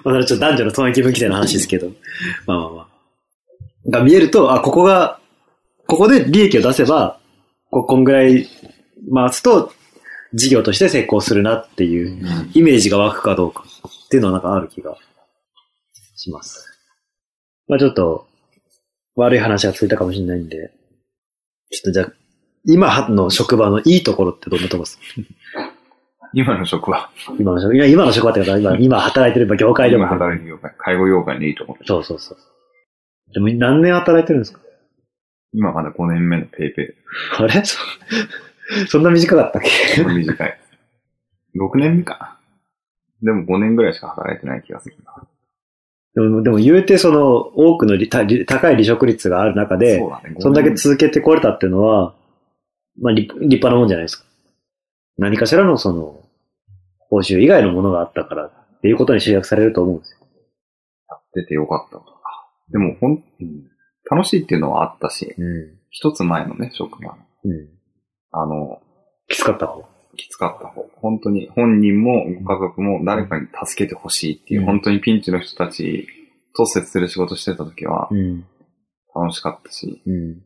[0.04, 1.88] まあ、ちょっと男女のそう気分規定の話ですけど。
[2.46, 2.88] まあまあまあ。
[3.90, 5.18] が見えると、あ、ここが、
[5.86, 7.18] ここで利益を出せば、
[7.70, 8.48] ここんぐらい
[9.14, 9.72] 回すと、
[10.34, 13.64] 事業として成功するなっていうイメージが湧くかどうか
[14.06, 14.96] っていうのはなんかある気が
[16.16, 16.66] します。
[17.68, 18.26] まあちょっと、
[19.14, 20.72] 悪い話がついたかもしれないんで、
[21.70, 22.12] ちょっとじゃあ、
[22.66, 24.98] 今の職場のいいところってどんなところです
[26.34, 30.12] 今の職は、今の職、いや今の職場っていうか、今、今働いてるまあ業界でも今。
[30.14, 31.84] 働いてる業界、介護業界でいいと思う。
[31.84, 32.38] そうそうそう。
[33.34, 34.60] でも何年働いてるんですか？
[35.52, 36.94] 今まだ5年目のペイペ
[37.38, 37.62] あれ？
[38.86, 39.66] そ そんな短かったっイ。
[39.94, 40.58] け短い。
[41.56, 42.38] 6年目か
[43.22, 43.32] な。
[43.32, 45.26] でも5年ぐらいしか働いてない気がするな。
[46.14, 50.36] でも、でも言うてその多くのりたり高い離職率がある中で、そね。
[50.38, 52.14] そんだけ5年続けてこれたっていうのは、
[53.00, 54.24] まあ立立派なもんじゃないですか。
[55.18, 56.20] 何かしらのその、
[57.08, 60.18] 報酬以外のものがあったからっていうことに集約されると思うんですよ。
[61.34, 62.04] 出てよかったわ。
[62.70, 63.22] でもほん、
[64.10, 65.78] 楽しいっていうのはあったし、うん。
[65.90, 67.16] 一つ前のね、職場。
[67.44, 67.68] うん。
[68.32, 68.80] あの、
[69.28, 69.84] きつかった方。
[70.16, 70.86] きつかった方。
[70.96, 76.06] 本当に本人もご家族も誰かに助けてほしいっていう、うん本当にピンチの人たち
[76.56, 78.44] と接する仕事してた時はうん。
[79.14, 80.42] 楽しかったし、うん。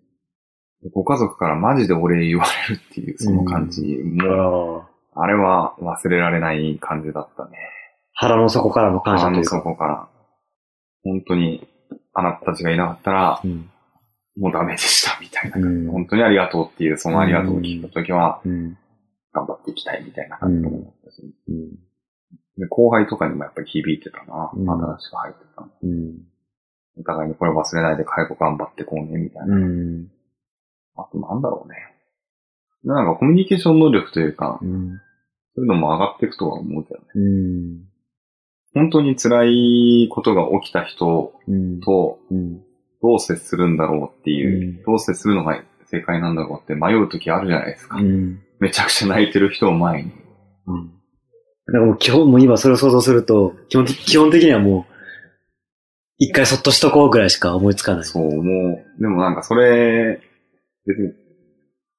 [0.92, 5.22] ご家族からマジでお礼言われるっていうその感じも、ああ。
[5.22, 7.52] あれは忘れられない感じだったね。
[8.12, 9.56] 腹の底からの感謝というか。
[9.56, 10.08] 底から。
[11.04, 11.66] 本当に、
[12.12, 13.70] あなたたちがいなかったら、うん。
[14.36, 15.58] もうダメでした、みたいな。
[15.58, 18.76] うん本当にありがとうっていう、そのありがとうを聞いたときは、うん。
[19.32, 21.70] 頑張っていきたいみたいな感じも思ったし、うん。
[22.58, 24.50] で後輩とかにもやっぱり響いてたな。
[24.54, 25.68] うん新しく入ってたの。
[25.82, 26.18] うん。
[26.98, 29.56] お互いにこれ忘れないで介護頑張ってこうね、みたいな。
[29.56, 30.08] うん。
[30.96, 31.76] あとなんだろうね。
[32.84, 35.00] なんかコミュニケーション能力というか、うん。
[35.54, 37.06] そういうのも上がっていくとは思うけどね。
[37.14, 37.84] うん。
[38.74, 41.80] 本当に辛いことが起きた人うん。
[41.80, 42.62] とうん。
[43.02, 47.96] どう接するんだろうっていう、うんどう接するのが正解なんだろうって迷う時あるじゃないですか。
[47.96, 48.40] うん。
[48.58, 50.12] めちゃくちゃ泣いてる人を前に。
[50.66, 50.90] うん。
[51.66, 54.92] だからもう基本、もう今それを想像すると、基本的基本的にはもう、
[56.18, 58.04] 一回そっとしとこうぐらいしか思いつかない。
[58.04, 60.20] そう、もう、でもなんかそれ、
[60.86, 61.12] 別に、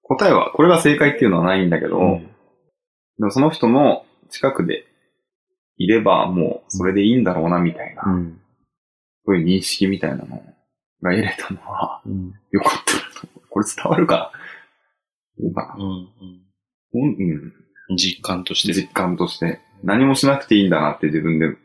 [0.01, 2.29] 答えは、これが正解っていうのはないんだけど、うん
[3.19, 4.85] でもその人の近くで
[5.77, 8.39] いればもうそれでいいんだろうなみたいな、うん。
[9.25, 10.41] そういう認識みたいなの
[11.01, 12.33] が得れたのは、うん。
[12.51, 12.71] よかっ
[13.21, 13.27] た。
[13.49, 14.31] これ伝わるか
[15.39, 15.97] うかなうんうん、
[16.93, 17.29] うん。
[17.29, 17.53] うん
[17.97, 18.73] 実感として。
[18.73, 19.61] 実感として。
[19.83, 21.55] 何もしなくていいんだなって自分で。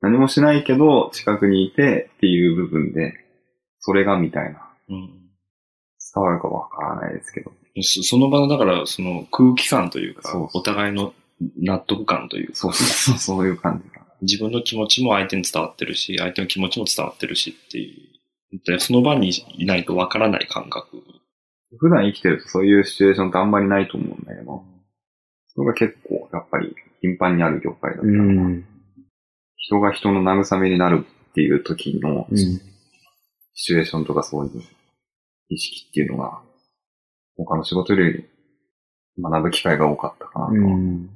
[0.00, 3.14] 何もしないけど、近くにいてっていう部分で、
[3.78, 4.68] それがみたいな。
[4.88, 5.26] うん
[6.16, 7.52] 伝わるかわからないですけど。
[7.82, 11.12] そその場の、だから、その空気感というか、そうそうお互いの
[11.58, 14.06] 納得感というか、そうそうそう、そういう感じが。
[14.22, 18.15] 自分の気持ちも相手に伝わってるし、相手の気持ちも伝わってるしっていう。
[18.64, 21.02] でその場にいないとわからない感覚。
[21.78, 24.64] 普段生きてるとそういうシチュエーションってあんまりないと思うんだけど、
[25.56, 28.64] それが結構、やっぱり、頻繁にある業界だったら、うん。
[29.56, 32.36] 人が人の慰めになるっていう時の、うん。
[32.36, 32.60] シ
[33.54, 34.62] チュエーションとかそういう
[35.48, 36.42] 意識っていうのが、
[37.38, 38.26] 他の仕事より
[39.18, 40.52] 学ぶ機会が多かったかなと。
[40.52, 41.10] うん。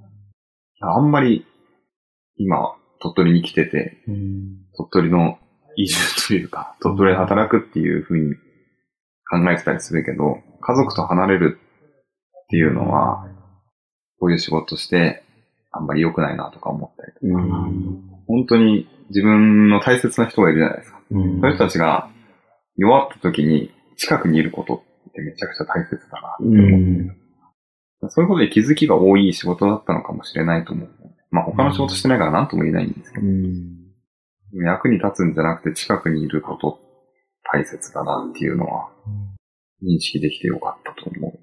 [0.81, 1.45] あんまり、
[2.37, 4.57] 今、鳥取に来てて、うん。
[4.75, 5.39] 鳥取の
[5.83, 8.35] 移住というか、鳥取で働くっていうふうに
[9.31, 11.59] 考えてたりするけど、家族と離れる
[12.45, 13.27] っていうのは、
[14.19, 15.23] こういう仕事して、
[15.73, 17.43] あんまり良くないなとか思ったりとか。
[17.43, 18.11] うん。
[18.27, 21.01] 本当に自分の大切な人がいるじゃないですか。
[21.11, 22.09] うんそういう人たちが
[22.77, 28.11] 弱った時に近くにいることってめちゃくちゃ大切だなってう思って、ん。
[28.11, 30.89] そういうことで気づきが多い仕事だったのかもしれないと思う。
[31.31, 33.80] まあ他の仕事してないから何とも言えないんですけど、うん。
[34.53, 36.81] 役に立つんじゃなくて近くにいること
[37.53, 38.91] 大切だなっていうのは
[39.83, 41.39] 認識できてよかったと思う。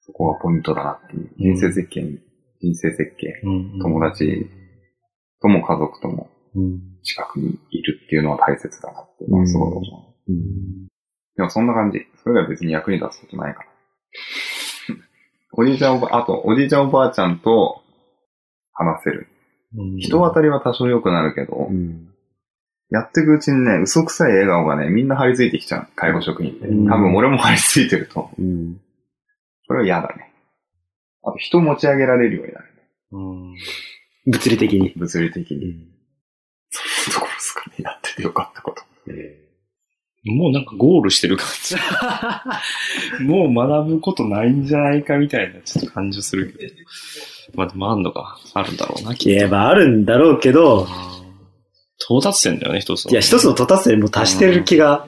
[0.00, 1.30] そこがポイントだなっていう。
[1.36, 2.18] 人生設計に、
[2.60, 4.46] 人生設計、うん友達
[5.42, 6.80] とも家族ともうん。
[7.02, 9.80] 近くにいるっていうのは大切だなっていうのはすごい思
[10.28, 10.32] う。
[10.32, 10.86] うん。
[11.36, 12.00] でもそんな感じ。
[12.22, 13.68] それが別に役に立つことないから。
[15.52, 17.82] おじいちゃんおば、あと、おじいちゃんおばあちゃんと
[18.72, 19.28] 話せる。
[19.76, 22.08] うん人当たりは多少良くなるけど、うん。
[22.90, 25.88] やっていくうちにね、嘘くさい笑顔がね、みんな張り付いてきちゃう。
[25.96, 26.68] 介護職員って。
[26.68, 28.42] うん多分俺も張り付いてると思う。
[28.42, 28.80] うん。
[29.66, 30.32] これは嫌だね。
[31.24, 32.66] あと人持ち上げられるようになる。
[33.12, 33.54] うん。
[34.26, 34.92] 物理的に。
[34.96, 35.64] 物理的に。
[35.64, 35.88] うん。
[36.70, 37.74] そんなところですかね。
[37.78, 38.86] やっててよかったこと。
[40.28, 41.76] もうなんかゴールしてる感じ。
[43.22, 46.74] もう学ぶことないんじゃないかみたいなちょっと感じするけど。
[47.54, 51.25] まあでもあんのがあるんだろうな、きっいや、まああるんだろうけど、と。
[52.08, 53.10] 到達点だよね、一つの。
[53.10, 55.06] いや、一つの到達点にも達してる気が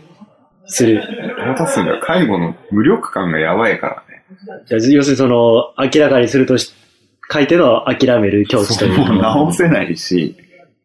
[0.66, 1.03] する。
[1.38, 4.24] 到達するには介護の無力感がやばいからね。
[4.68, 6.72] 要するにその、明らかにするとし、
[7.30, 9.14] 書いての諦める境地というもうか。
[9.14, 10.36] 直せないし、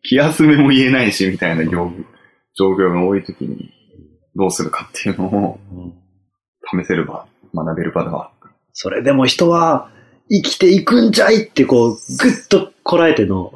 [0.03, 1.91] 気休めも言えないし、みたいな状
[2.55, 3.71] 状況が多いときに、
[4.35, 5.93] どうするかっていうのをうん
[6.83, 8.31] 試せる場、学べる場では。
[8.73, 9.89] それでも人は
[10.29, 11.97] 生きていくんじゃいってこう、ぐっ
[12.49, 13.51] とこらえての、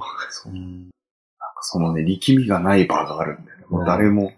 [1.70, 3.66] そのね、力みがない場があるんだよね。
[3.70, 4.32] もう誰も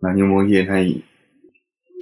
[0.00, 1.04] 何も言えない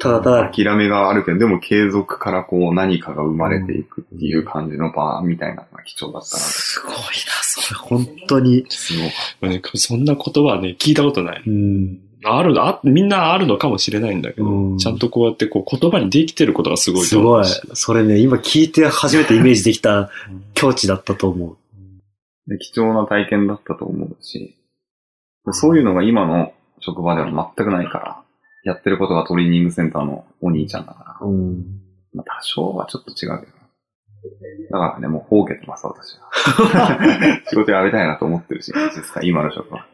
[0.00, 6.42] ただただ、諦めがあるけど、でも継続からこう何かが生まれていくっていう感じの場みたいなのが貴重だったな。
[6.42, 7.02] すごいな、
[7.42, 8.64] それ本当に。
[8.70, 9.14] すごか
[9.46, 11.42] っねそんな言葉ね、聞いたことない。
[11.46, 12.00] うん。
[12.24, 17.44] あるあ、みんなあるのかもしれないんだけど、うんちゃんとこうやってこう言葉にできてることがすごいすごい。
[17.74, 20.10] それね、今聞いて初めてイメージできた
[20.54, 21.56] 境地だったと思う。
[22.48, 22.54] た。
[22.54, 24.56] で貴重な体験だったと思うし、
[25.52, 28.22] そういうのが今の職場では全くないから、
[28.64, 31.64] やってることがトレーニングセンターのお兄ちゃんだから、うん。
[32.14, 33.52] まあ、多少はちょっと違うけど。
[34.70, 36.30] だからね、もう放けてます、私は。
[37.48, 39.86] 仕事辞めたいなと思ってるし、実際今の職場。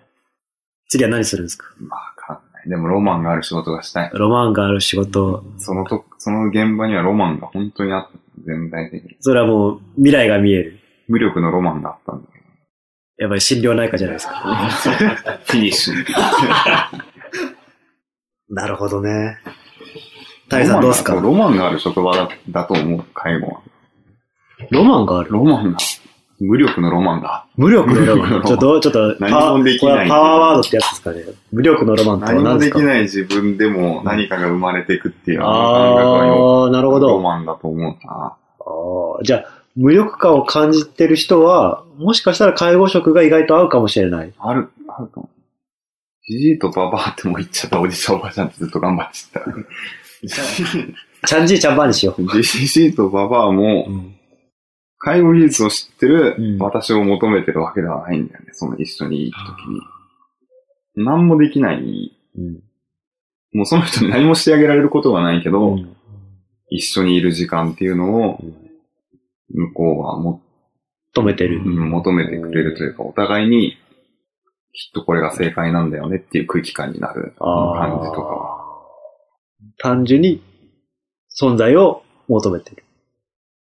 [0.89, 1.67] 次は何するんですか？
[1.81, 2.69] まあ、わかんない。
[2.69, 4.11] でもロマンがある仕事がしたい。
[4.15, 5.45] ロマンがある仕事。
[5.59, 8.19] そのと、その現場にはロマンが本当にあった。
[8.45, 9.17] 全体的に。
[9.21, 10.79] それはもう未来が見える。
[11.09, 12.36] 無力のロマンがあったんだけ
[13.19, 14.35] やっぱり心療内科じゃないですか。
[14.45, 15.33] ど。
[15.45, 15.95] フィニッシュ。
[18.51, 19.39] なるほどね。
[20.49, 21.14] タイさんどうですか？
[21.14, 23.61] ロマンがある職場だだと思う、介護は。
[24.71, 25.33] ロマンがある？
[25.33, 25.79] ロマンが、
[26.39, 27.47] 無力のロマンが。
[27.57, 28.43] 無力のロマン。
[28.45, 31.23] ちょっと、ちょっと、何もできないこれパワーワードってやつですかね。
[31.51, 37.21] 無力のロマンとは何も何でかですきない自分でも何かが生まれていくっていうあの感覚はよああ、なるほロど。
[37.21, 38.37] マンだと思うな。
[38.61, 44.33] あーじゃあ、無力感を感じてる人は、もしかしたら介護職が意外と合うかもしれない。
[44.39, 45.29] ある、あるかも。
[46.29, 49.45] じじいとばばあってもう言っちゃったおじちゃんおばあちゃんってずっと頑張ってた。
[51.27, 53.93] ちゃんじいちゃんばあにしよじじいとばばあもう。
[53.93, 54.12] うん。
[54.99, 58.47] 介護技術を知ってるうん私を求めてるわけではないんだよね。
[58.53, 59.81] その一緒にいるときに。
[61.05, 62.16] 何もできない。
[62.37, 62.61] うん。
[63.53, 65.93] もうその人に何もしてあげられることはないけど、うん
[66.68, 68.66] 一緒にいる時間っていうのをうん
[69.51, 70.43] 向こうはも、
[71.15, 71.63] 止めてる。
[71.65, 73.77] うん求めてくれるというか、お互いに
[74.73, 78.67] きっとこれが正解なんだよねっていう空気感になる感じとかは。
[79.79, 80.43] 単純に
[81.41, 82.85] 存在を求めてる。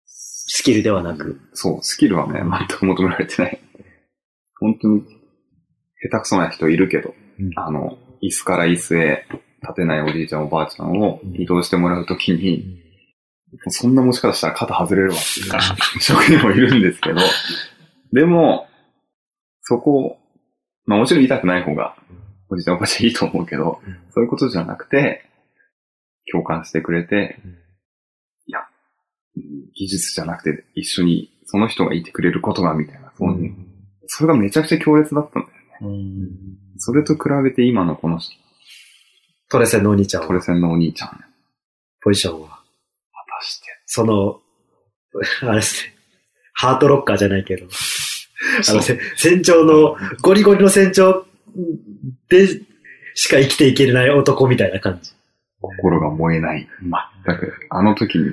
[0.06, 1.42] スキルではなく。
[1.54, 3.60] そう、スキルはね、 全く求められてない。
[4.60, 5.02] 本当に、
[6.02, 9.26] 下手くそな人いるけど、うんあの、椅子から椅子へ
[9.62, 12.82] 立てないおじいちゃんおばあちゃんを移動してもらうときに、
[13.68, 15.52] そんな持ち方したら肩外れるわっていう
[16.02, 17.20] 職員もいるんですけど、
[18.14, 18.68] でも、
[19.62, 20.18] そこ、
[20.86, 21.96] まあもちろん痛くない方が、
[22.50, 23.98] おじいちゃんおばあちゃんいいと思うけど、うん。
[24.10, 25.26] そういうことじゃなくて、
[26.32, 27.52] 共感してくれて、うん。
[27.52, 28.60] いや、
[29.74, 33.56] 技術じゃなくて一緒にその人がいてくれることがみたいな、そういう
[34.08, 35.98] それがめちゃくちゃ強烈だったんだよね。
[36.00, 36.78] うん。
[36.78, 38.20] それと比べて今のこの
[39.50, 40.28] トレセンのお兄ちゃんは。
[40.28, 41.18] トレセンのお兄ちゃん、果
[42.02, 42.61] ポジションは。
[43.94, 44.40] その、
[45.42, 45.94] あれですね。
[46.54, 47.68] ハートロッカーじゃないけど。
[48.70, 51.26] あの、せ船長の、ゴリゴリの船長
[52.30, 52.48] で
[53.16, 55.12] しか生きていけれない男みたいな感じ。
[55.60, 56.70] 心が燃えない。
[57.26, 57.54] 全く。
[57.70, 58.32] あの時に、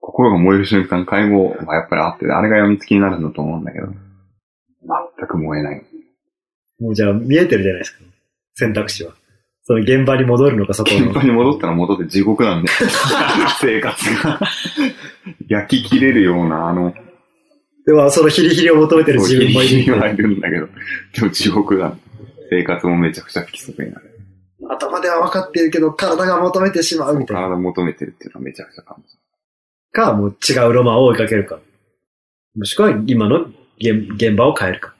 [0.00, 5.84] 心が燃える瞬間、介護はやっぱりあって、あれが病みつきになるんだと思うんだけど、全く燃えない。
[6.80, 8.04] もうじゃあ見えてるじゃないですか。
[8.54, 9.12] 選択肢は。
[9.66, 11.06] その現場に戻るのか、そこの。
[11.06, 12.70] 現場に戻ったら戻って地獄なんで。
[13.60, 14.40] 生活が。
[15.48, 16.94] 焼き切れるような、あの、
[17.86, 20.28] でも、そのヒリヒリを求めてる自分もいヒリヒリはいる。
[20.28, 20.68] るんだけど、
[21.14, 21.96] でも地獄だ。
[22.50, 24.10] 生活もめちゃくちゃ不規則になる。
[24.68, 27.42] 頭では分かってるけど、体が求めてしまうみたいな。
[27.48, 29.20] 体求めてるっていうのはめちゃくちゃ感じる。
[29.92, 31.58] か、もう違うロマンを追いかけるか。
[32.54, 33.46] もしくは今の
[33.78, 34.94] 現現場を変えるか。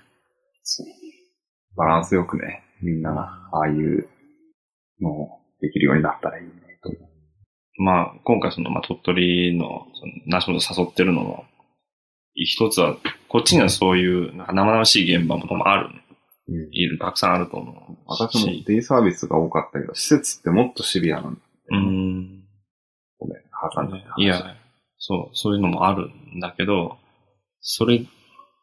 [1.77, 4.09] バランスよくね、みんなが、ああいう
[5.01, 6.90] のをできるようになったらいいね、と。
[7.78, 11.45] まあ、今回その、まあ、鳥取の、その、ナショナル誘ってるのの、
[12.34, 12.97] 一つは、
[13.28, 15.90] こっちにはそういう、生々しい現場もある。
[16.49, 16.68] うん。
[16.72, 17.97] いる、たくさんあると思う。
[18.07, 21.40] 私もデイサービスが多かったけど、施設ってもっとシビアなんだ。
[21.70, 22.45] うん。
[23.18, 23.42] ごめん、
[23.74, 24.22] 挟んじゃった。
[24.22, 24.57] いや、
[24.99, 26.99] そう、そういうのもあるんだけど、
[27.61, 28.07] それ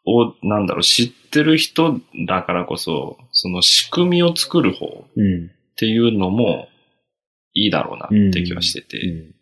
[0.06, 5.52] を、なんだろう、知ってる人だからこそ、その仕組みを作る方うん。
[5.82, 6.68] っていうのも
[7.54, 9.36] いいだろうなって気はしてて、うん。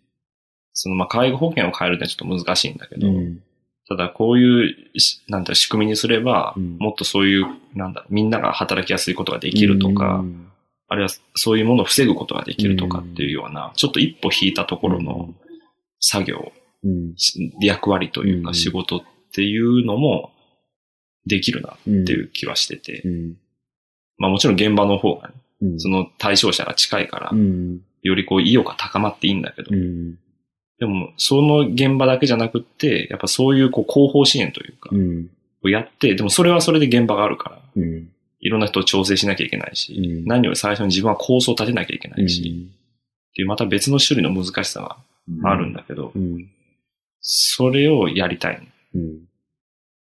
[0.72, 3.44] そのまあ介護保険を変えるのはちょっと難しいんだけど、うん。
[3.90, 10.46] ただこういうし、なんだろう、仕組みにすれば、うんもっとそういう、なんだみんなが働きやすいことができるとか、うん
[10.92, 15.36] あるいはそういうものを防ぐことができるとかっていうような、ちょっと一歩引いたところの
[16.00, 16.52] 作業、
[17.62, 19.02] 役割といううんか仕事っ
[19.34, 20.32] ていうのも
[21.28, 22.02] できるなうん。
[22.02, 23.36] っていう気はしてて、うん。
[24.18, 25.42] まあもちろん現場の方がね、うん。
[25.78, 27.82] その対象者が近いからう、ん。
[28.02, 30.18] よりこう意欲が高まっていいんだけど、うん。
[30.80, 35.30] でもその現場だけじゃなくって、やっぱそういうこう広報支援というか、うん。
[35.64, 38.10] をやって、でもそれはそれで現場があるから、うん。
[38.40, 44.98] いろんな人を調整しなきゃいけないし、うん何より最初に自分は構想を立てなきゃいけないし、っていうまた別の種類の難しさが
[45.44, 46.50] あるんだけど、うん。
[47.22, 48.68] それをやりたい。
[48.96, 49.28] うん。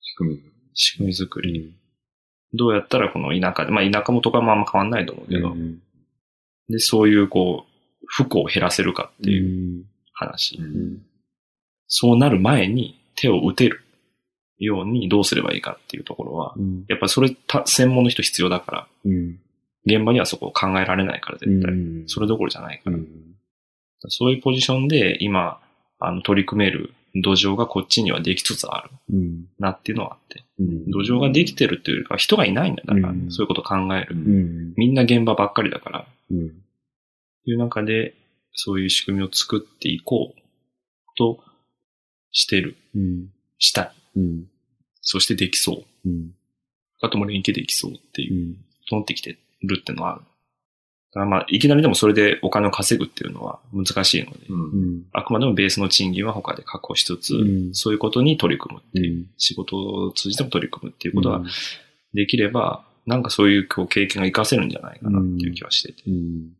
[0.01, 0.41] 仕組み。
[0.75, 1.75] 仕組み作り。
[2.55, 5.79] どうやったらこの田舎で、まあ田舎もとかもあんま変わんないと思うけど、うん。
[6.69, 9.85] で、そういうこう、不幸を減らせるかっていううん。
[10.13, 10.57] 話。
[10.57, 11.03] うん。
[11.87, 13.81] そうなる前に手を打てる
[14.59, 16.85] ようにどうすればいいかっていうところは、うん。
[16.89, 19.39] やっぱりそれた専門の人必要だから、うん。
[19.87, 21.73] 現場にはそこを考えられないから絶対。
[21.73, 22.97] うんそれどころじゃないから。
[22.97, 23.07] うん。
[24.09, 25.61] そういうポジションで今、
[25.99, 29.45] あの、取り組める土壌がこっちにはできつつあるうん。
[29.59, 30.45] なっていうのはあって。
[30.59, 30.91] うん。
[30.91, 32.83] 土壌ができてるっていうよりかは人がいないんだ。
[32.87, 34.15] だから、うんそういうこと考える。
[34.15, 34.75] うん。
[34.77, 36.01] みんな現場ばっかりだから。
[36.01, 36.51] っうん。
[36.51, 38.15] ていう中で、
[38.53, 40.41] そういう仕組みを作っていこう
[41.17, 41.43] と
[42.33, 42.77] してる。
[42.95, 43.29] うん。
[43.59, 43.93] したい。
[44.17, 44.45] うん。
[45.03, 46.09] そしてできそう。
[46.09, 46.31] うん。
[47.03, 48.57] あとも連携できそうっていうう、ん。
[48.89, 50.23] 整ってきてるっていうのはある。
[51.13, 54.61] だからまあ、いきなりでもそれでお金を稼ぐっていうのは難しいので、うん。
[54.61, 54.67] う
[54.99, 55.03] ん。
[55.13, 61.43] あくまでもベースの賃金は他で確保しつつ、うんそういうことに取り組むっていう、うん仕事を通じても取り組むっていうことが
[62.15, 66.03] できれば、なんかそういうこう経験が活かせるんじゃないかなっていう気はしてて。
[66.07, 66.51] うん。
[66.51, 66.55] だ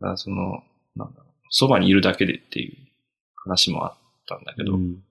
[0.00, 0.62] からその、
[0.94, 2.76] なんだろう、そばにいるだけでっていう
[3.44, 3.94] 話もあっ
[4.28, 5.02] たんだけど、うん。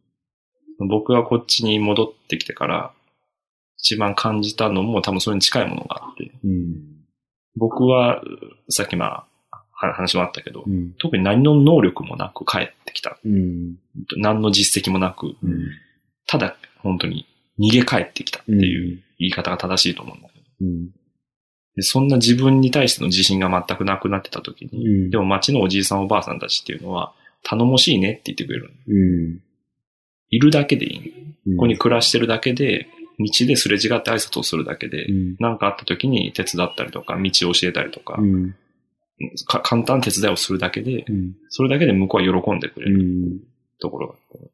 [0.87, 2.93] 僕がこっちに戻ってきてから、
[3.77, 6.92] 一番感じたのも多分それに近いものがあって、うん。
[7.55, 8.21] 僕は、
[8.69, 10.93] さっきまあ、は話もあったけど、うん。
[10.93, 13.17] 特に何の能力もなく帰ってきた。
[13.25, 13.75] うん。
[14.17, 15.67] 何の実績もなく、うん。
[16.25, 17.27] ただ本当に
[17.59, 20.39] 逃げ帰ってきたっていう言い方が正しいと思うんだけ
[21.75, 28.71] ど、そんな自分に対しての自信が全くなくなってた時に、うんでも街のおじいさんおばあさんたちっていうのは、頼もしいねって言ってくれる。
[30.29, 30.99] いるだけでいい。
[31.45, 32.87] こここに暮らしてるだけで、
[33.19, 35.35] 道ですれ違って挨拶をするだけで、うん。
[35.39, 38.55] 何かあった時に手伝ったりとか、道を教えたりとか、うん。
[39.45, 41.35] か簡単な手伝いをするだけでう、ん。
[41.49, 43.39] それだけで向こうは喜んでくれうるん。
[43.79, 44.51] ところがあって。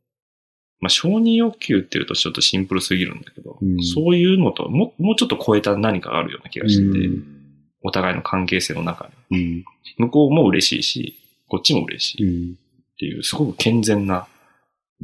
[0.81, 7.35] まあ、承認欲求っていうとちょっとシンプルすぎるんだけど、うんそういうのとももうちょっと超えた何かがあるような気がしてて、うん
[7.81, 9.37] お互いの関係性の中に。
[9.37, 9.65] うん。
[9.97, 12.55] 向こうも嬉しいし、こっちも嬉しういっん。
[12.99, 14.27] ていう、すごく健全な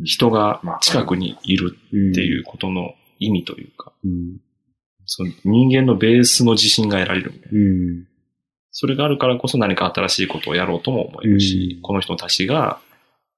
[0.03, 4.37] 人が近くにいるっていうことの意味というか、うん。
[5.05, 7.59] その人間のベースの自信が得られるみたいな。
[7.59, 8.07] うん。
[8.71, 12.79] それがあるからこそ何か新しいことをやろうとも思えるし、うんこの人たちが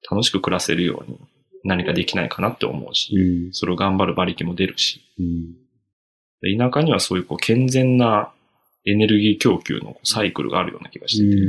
[0.09, 1.19] 楽しく暮らせるように
[1.63, 3.53] 何かできないかなって思うし、うん。
[3.53, 5.53] それを頑張る馬力も出るし、うん。
[6.41, 8.32] で田舎にはそういうこう健全な
[8.86, 11.41] エネルギー供給のサイクルがあるような気がしてて、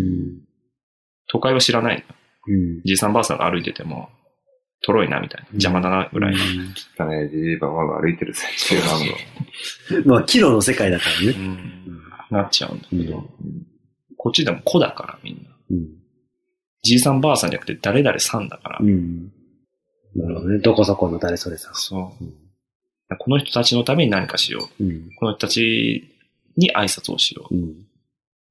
[1.31, 2.05] 都会は知らない。
[2.85, 4.09] じいさんばあさんが歩いてても、
[4.83, 6.39] とろいなみたいな、邪魔だなぐらいの。
[6.99, 10.07] 汚ね、じじいばばが歩いてる最中なんだ。
[10.07, 11.35] まあ、キロの世界だからね。
[11.37, 11.79] うん
[12.31, 13.29] なっちゃうんだけど、うん
[14.20, 15.51] こっちでも子だからみんな。
[15.70, 15.89] うん。
[16.83, 18.79] じいさんばあさんじゃなくて誰々さんだから。
[18.83, 19.31] うん。
[20.16, 20.59] なるほどね。
[20.59, 21.74] どこそこの誰それさん。
[21.74, 22.35] そううん。
[23.16, 24.85] この人たちのために何かしよう。
[24.85, 25.09] うん。
[25.20, 26.12] この人たち
[26.57, 27.55] に挨拶をしよう。
[27.55, 27.74] うん。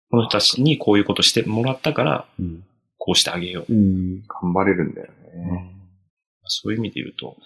[0.09, 2.63] この人たちにこういうことしてもらったから、うん。
[2.97, 3.73] こうしてあげよう。
[3.73, 4.21] うん。
[4.25, 5.76] 頑張れるんだよね。
[6.47, 7.37] そういう意味で言うと、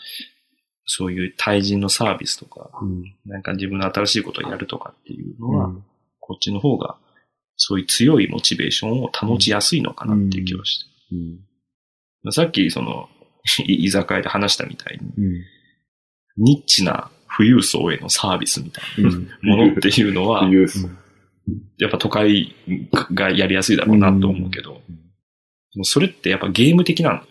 [0.86, 3.16] そういう対人のサービスとか、うん。
[3.26, 5.72] なんか自分の新しいことをやるとかっていうのは、
[6.20, 6.97] こっちの方が、
[7.56, 10.86] そういう強いモチベーションを保ちやすいのかなっていう気がして。
[12.26, 12.32] うん。
[12.32, 13.10] さっき、その、
[13.66, 15.43] い居酒屋で話したみたいに、うん。
[16.38, 19.28] ニッチな富裕層へのサービスみたいうん。
[19.28, 20.49] なものっていうのは。
[21.78, 22.56] やっぱ都会
[23.14, 24.82] がやりやすいだろうなと思うけど、
[25.84, 27.22] それってやっぱゲーム的なの。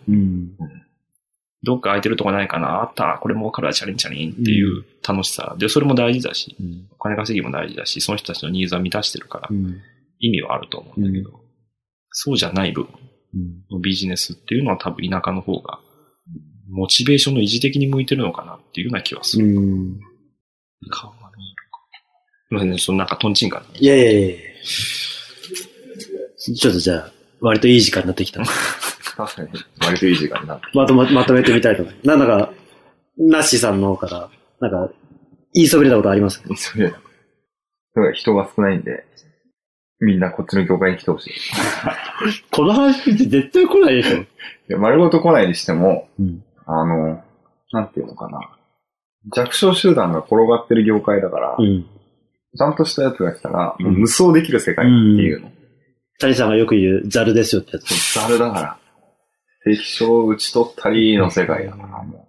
[1.63, 1.65] うん。
[1.65, 2.81] どっか空いてるとこないかな？
[2.81, 5.55] あった、これ儲かるわ、チャリンチャリンっていう楽しさ。
[5.57, 6.87] で、それも大事だし、うん。
[6.91, 9.79] お金稼ぎも大事だし、その人たちのニーズは満たしてるからう、ん。
[10.19, 11.39] 意味はあると思うんだけど、
[12.11, 12.91] そうじゃない部分
[13.33, 13.63] うん。
[13.71, 15.79] のビジネスっていうのは多分田舎の方が、
[16.69, 19.45] モチベーションの維持的に向いてるのかなっていうような気はする。
[19.45, 19.99] うん。
[20.89, 21.79] 顔が見えるか。
[22.49, 23.65] まあね、そのなんかトンチンカン。
[23.79, 24.37] いやいやいやいや
[26.55, 28.41] ちょっとじゃあ、割といい時間になってきた。
[29.15, 29.49] 確かに、
[29.85, 30.65] 割といい時間になって。
[30.73, 32.07] まとま、まとめてみたいと思います。
[32.07, 32.53] なんだか、
[33.17, 34.29] ナッシーさんの方か
[34.61, 34.93] ら、なんか、
[35.53, 36.41] 言いそびれたことあります？
[36.55, 37.01] それ、だか
[38.01, 39.03] ら人が少ないんで、
[39.99, 41.33] みんなこっちの業界に来てほしい。
[42.51, 44.25] この話って絶対来ないでしょ。
[44.69, 46.43] で丸ごと来ないにしても、うん。
[46.65, 47.23] あの、
[47.73, 48.39] なんていうのかな。
[49.35, 51.85] 弱小集団が転がってる業界だから、うん。
[52.57, 55.51] ちゃんとしたやつが来たら、もう無双できる世界っていうの。
[56.19, 58.13] 谷さんがよく言うザルですよってやつ。
[58.13, 58.77] ザルだから。
[59.63, 62.27] 敵将を打ち取ったりの世界だから、も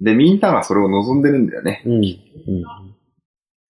[0.00, 0.04] う。
[0.04, 1.82] で、みんながそれを望んでるんだよね。
[1.86, 1.94] うん。
[1.94, 2.14] うん。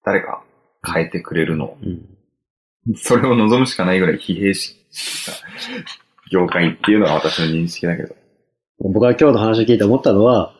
[0.05, 0.43] 誰か
[0.86, 1.78] 変えてくれるのを。
[1.82, 2.97] うん。
[2.97, 4.76] それを望むしかないぐらい疲弊し
[6.32, 8.14] 業界っていうのが私の認識だけど。
[8.78, 10.55] 僕が今日の話を聞いて思ったのは、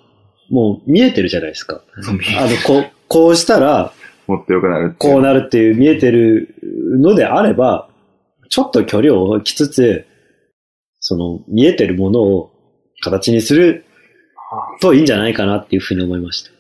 [0.51, 1.83] もう見えてるじゃないですか。
[1.97, 3.93] あの、こう、こうしたら、
[4.27, 6.55] もっと良くなるこうなるっていう見えてる
[6.99, 7.89] のであれば、
[8.49, 10.07] ちょっと距離を置きつつ、
[11.01, 12.53] その見えてるものを
[13.03, 13.85] 形にする
[14.81, 16.51] といいんじゃないかなっていうふうに思いました。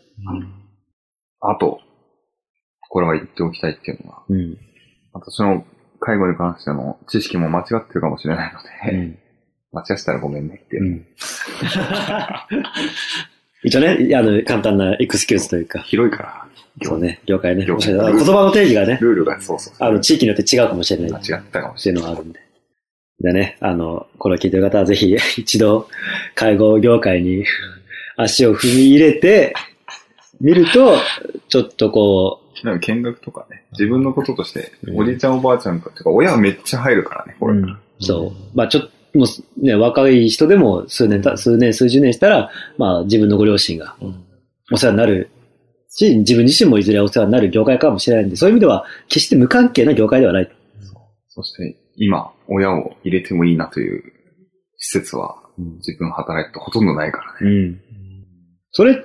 [1.41, 1.81] あと、
[2.89, 4.59] これは言っておきたいっていうのは、うん。
[5.13, 5.65] 私の
[6.01, 9.19] 介護に関しての知識も間違ってるかもしれないので、うん。
[9.73, 10.87] 間違ってたらごめんねっていうう。
[10.97, 11.07] ん。
[13.63, 16.47] 一応ね、あの、簡単なエクスキューズというか、広いから、
[16.83, 17.67] そうね、業界ね。
[17.67, 17.81] 言葉
[18.45, 19.75] の定義がね、ルールがそうそう。
[19.79, 21.13] あの、地域によって違うかもしれない。
[21.13, 22.41] 間違ってたかもしっていうのがあるんで。
[23.21, 25.89] でね、あの、これを聞いてる方はぜひ 一度
[26.35, 27.45] 介護業界に
[28.17, 29.55] 足を踏み入れて
[30.41, 30.97] みると、
[31.49, 34.99] ちょっとこれなんか見学とかね、自分のこととして、うん。
[34.99, 37.63] おじいちゃんおばあちゃんとか、か親めっちゃ入るからね、こう、れ。
[38.01, 38.57] そう。
[38.57, 44.25] まあちょっと、もうね、若い人でも数年た、数年、数十年したら、まあ自分のご両親がうん。
[44.73, 45.31] お世話になる
[45.89, 50.51] し、自分自身もいずれお世話になる業界かもしれないんで、そういう意味では決して無関係な業界ではない。
[51.29, 54.03] そして、今、親を入れてもいいなという
[54.77, 57.55] 施設は、うん自分働いてほとんどないからね。
[57.55, 57.81] うん。
[58.71, 59.05] それ、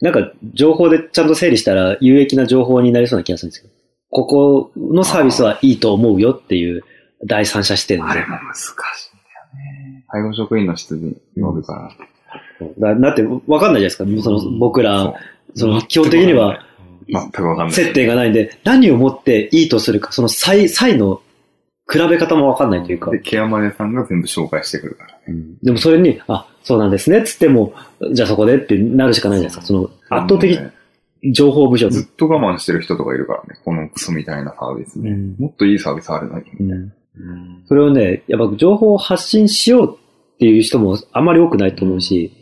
[0.00, 3.74] なんか情報でちゃんと整理したら有益な情報になりそうな気がするんですけど、
[4.10, 6.82] ここのサービスはいいと思うよっていう
[7.26, 8.04] 第三者視点で。
[8.04, 10.04] あれも難しいんだよね。
[10.08, 12.94] 介護職員の質に乗るから。
[12.94, 14.22] だだってわかんないじゃないですか。
[14.22, 15.14] その僕ら、
[15.54, 16.64] その基本的には
[17.08, 17.74] 全くわかんない。
[17.74, 21.20] 接点がないんで、何をもっていいとするか、その際、際の
[21.90, 23.10] 比べ方もわかんないというか。
[23.10, 25.18] で、ケアマネさんが全部紹介してくるから。
[25.28, 27.74] うんでもそれに、あ、そうなんですね、つっても、
[28.12, 29.66] じゃあそこでってなるしかないじゃないですか。
[29.66, 30.58] その圧倒的
[31.32, 31.90] 情報不足。
[31.90, 33.60] ずっと我慢してる人とかいるからね。
[33.64, 35.10] このクソみたいなサービスね。
[35.10, 36.44] うんもっといいサービスあるのに。
[36.58, 36.92] うん
[37.66, 39.98] それをね、やっぱ情報を発信しよう
[40.34, 42.32] っていう人もあまり多くないと思うし、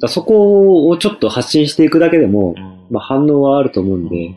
[0.00, 2.54] だそこをちょっと発信していくだけでも、
[2.90, 4.34] まあ、反応はあると思うんで、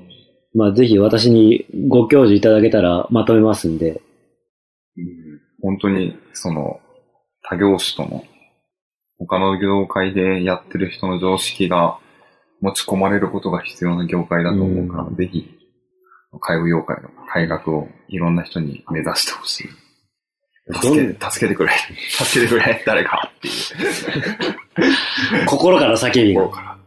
[0.53, 4.12] まあ、ぜひ私にご教授いただけたらまとめますんで、うん
[5.63, 6.81] 本当に、その、
[7.41, 8.23] 他業種との、
[9.17, 11.97] 他の業界でやってる人の常識が
[12.59, 15.57] 持ち込まれることが必要な業界だと思うから、うんぜひ、
[16.41, 19.69] 介護業界の改革をいろんな人に目指してほしい。
[20.73, 21.71] 助けて、助けてくれ。
[22.09, 25.47] 助けてくれ、誰かっていう。
[25.47, 26.77] 心から叫びが心、から。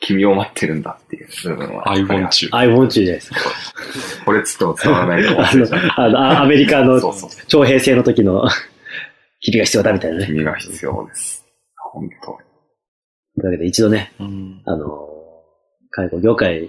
[0.00, 1.90] 君を待ってるんだっていう部分は。
[1.90, 2.50] I want you.
[2.52, 3.40] I want you じゃないですか。
[4.24, 5.86] これつっても伝わらないかしれない。
[5.86, 7.00] の、あのあアメリカの。
[7.46, 8.48] 徴兵制の時の
[9.40, 10.26] 日々が必要だみたいなね。
[10.26, 11.46] 君が必要です。
[11.92, 15.08] 本当というわけで一度ね、うんあの、
[15.90, 16.68] 介護業界、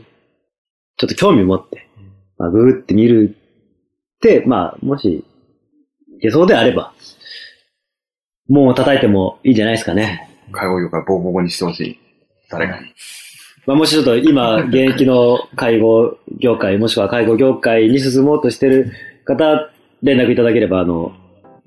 [0.97, 1.88] ちょっと興味持って、
[2.38, 3.36] まあ、グーって見る
[4.15, 5.25] って、まあ、もし、
[6.17, 6.93] いけそうであれば、
[8.47, 10.29] もう叩いてもいいんじゃないですかね。
[10.51, 11.99] 介護業界ボコボコにしてほしい。
[12.51, 12.87] 誰かに。
[13.65, 18.91] まあ、もしちょっと今、現役の介護業界、もしくは介護業界に進もうとしてる
[19.25, 19.69] 方、
[20.01, 21.13] 連絡いただければ、あの、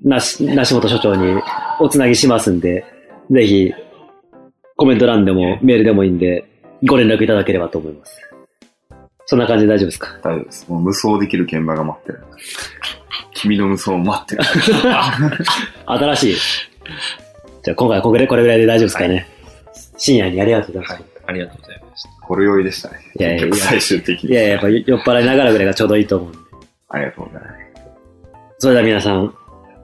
[0.03, 1.41] なし、梨本所長に
[1.79, 2.85] おつなぎしますんで、
[3.31, 3.73] ぜひ、
[4.75, 6.45] コメント欄でもメールでもいいんで、
[6.85, 8.19] ご連絡いただければと思います。
[9.25, 10.09] そんな感じで大丈夫ですか？
[10.21, 10.69] 大丈夫です。
[10.69, 12.19] もう無双できる現場が待ってる。
[13.33, 14.43] 君の無双を待ってる。
[15.87, 16.35] 新しい。
[17.63, 19.27] じゃあ今回はこれこれぐらいで大丈夫ですかね。
[19.97, 21.27] 深夜にありがとうございました。
[21.27, 22.09] ありがとうございました。
[22.21, 22.99] ほろ酔いでしたね。
[23.19, 24.31] いやいや最終的に。
[24.31, 26.37] いやいや、やっぱ酔っ払いながらぐらいがちょうどいいと思うんで。
[26.89, 27.55] ありがとうございます。
[28.59, 29.33] それでは皆さん、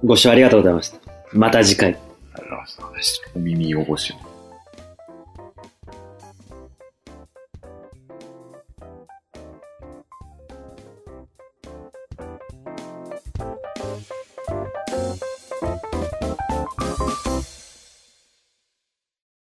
[0.04, 0.98] ご視聴ありがとうございました。
[1.34, 1.90] また次回。
[1.90, 3.28] ありがとうございました。
[3.36, 4.31] お耳汚しを。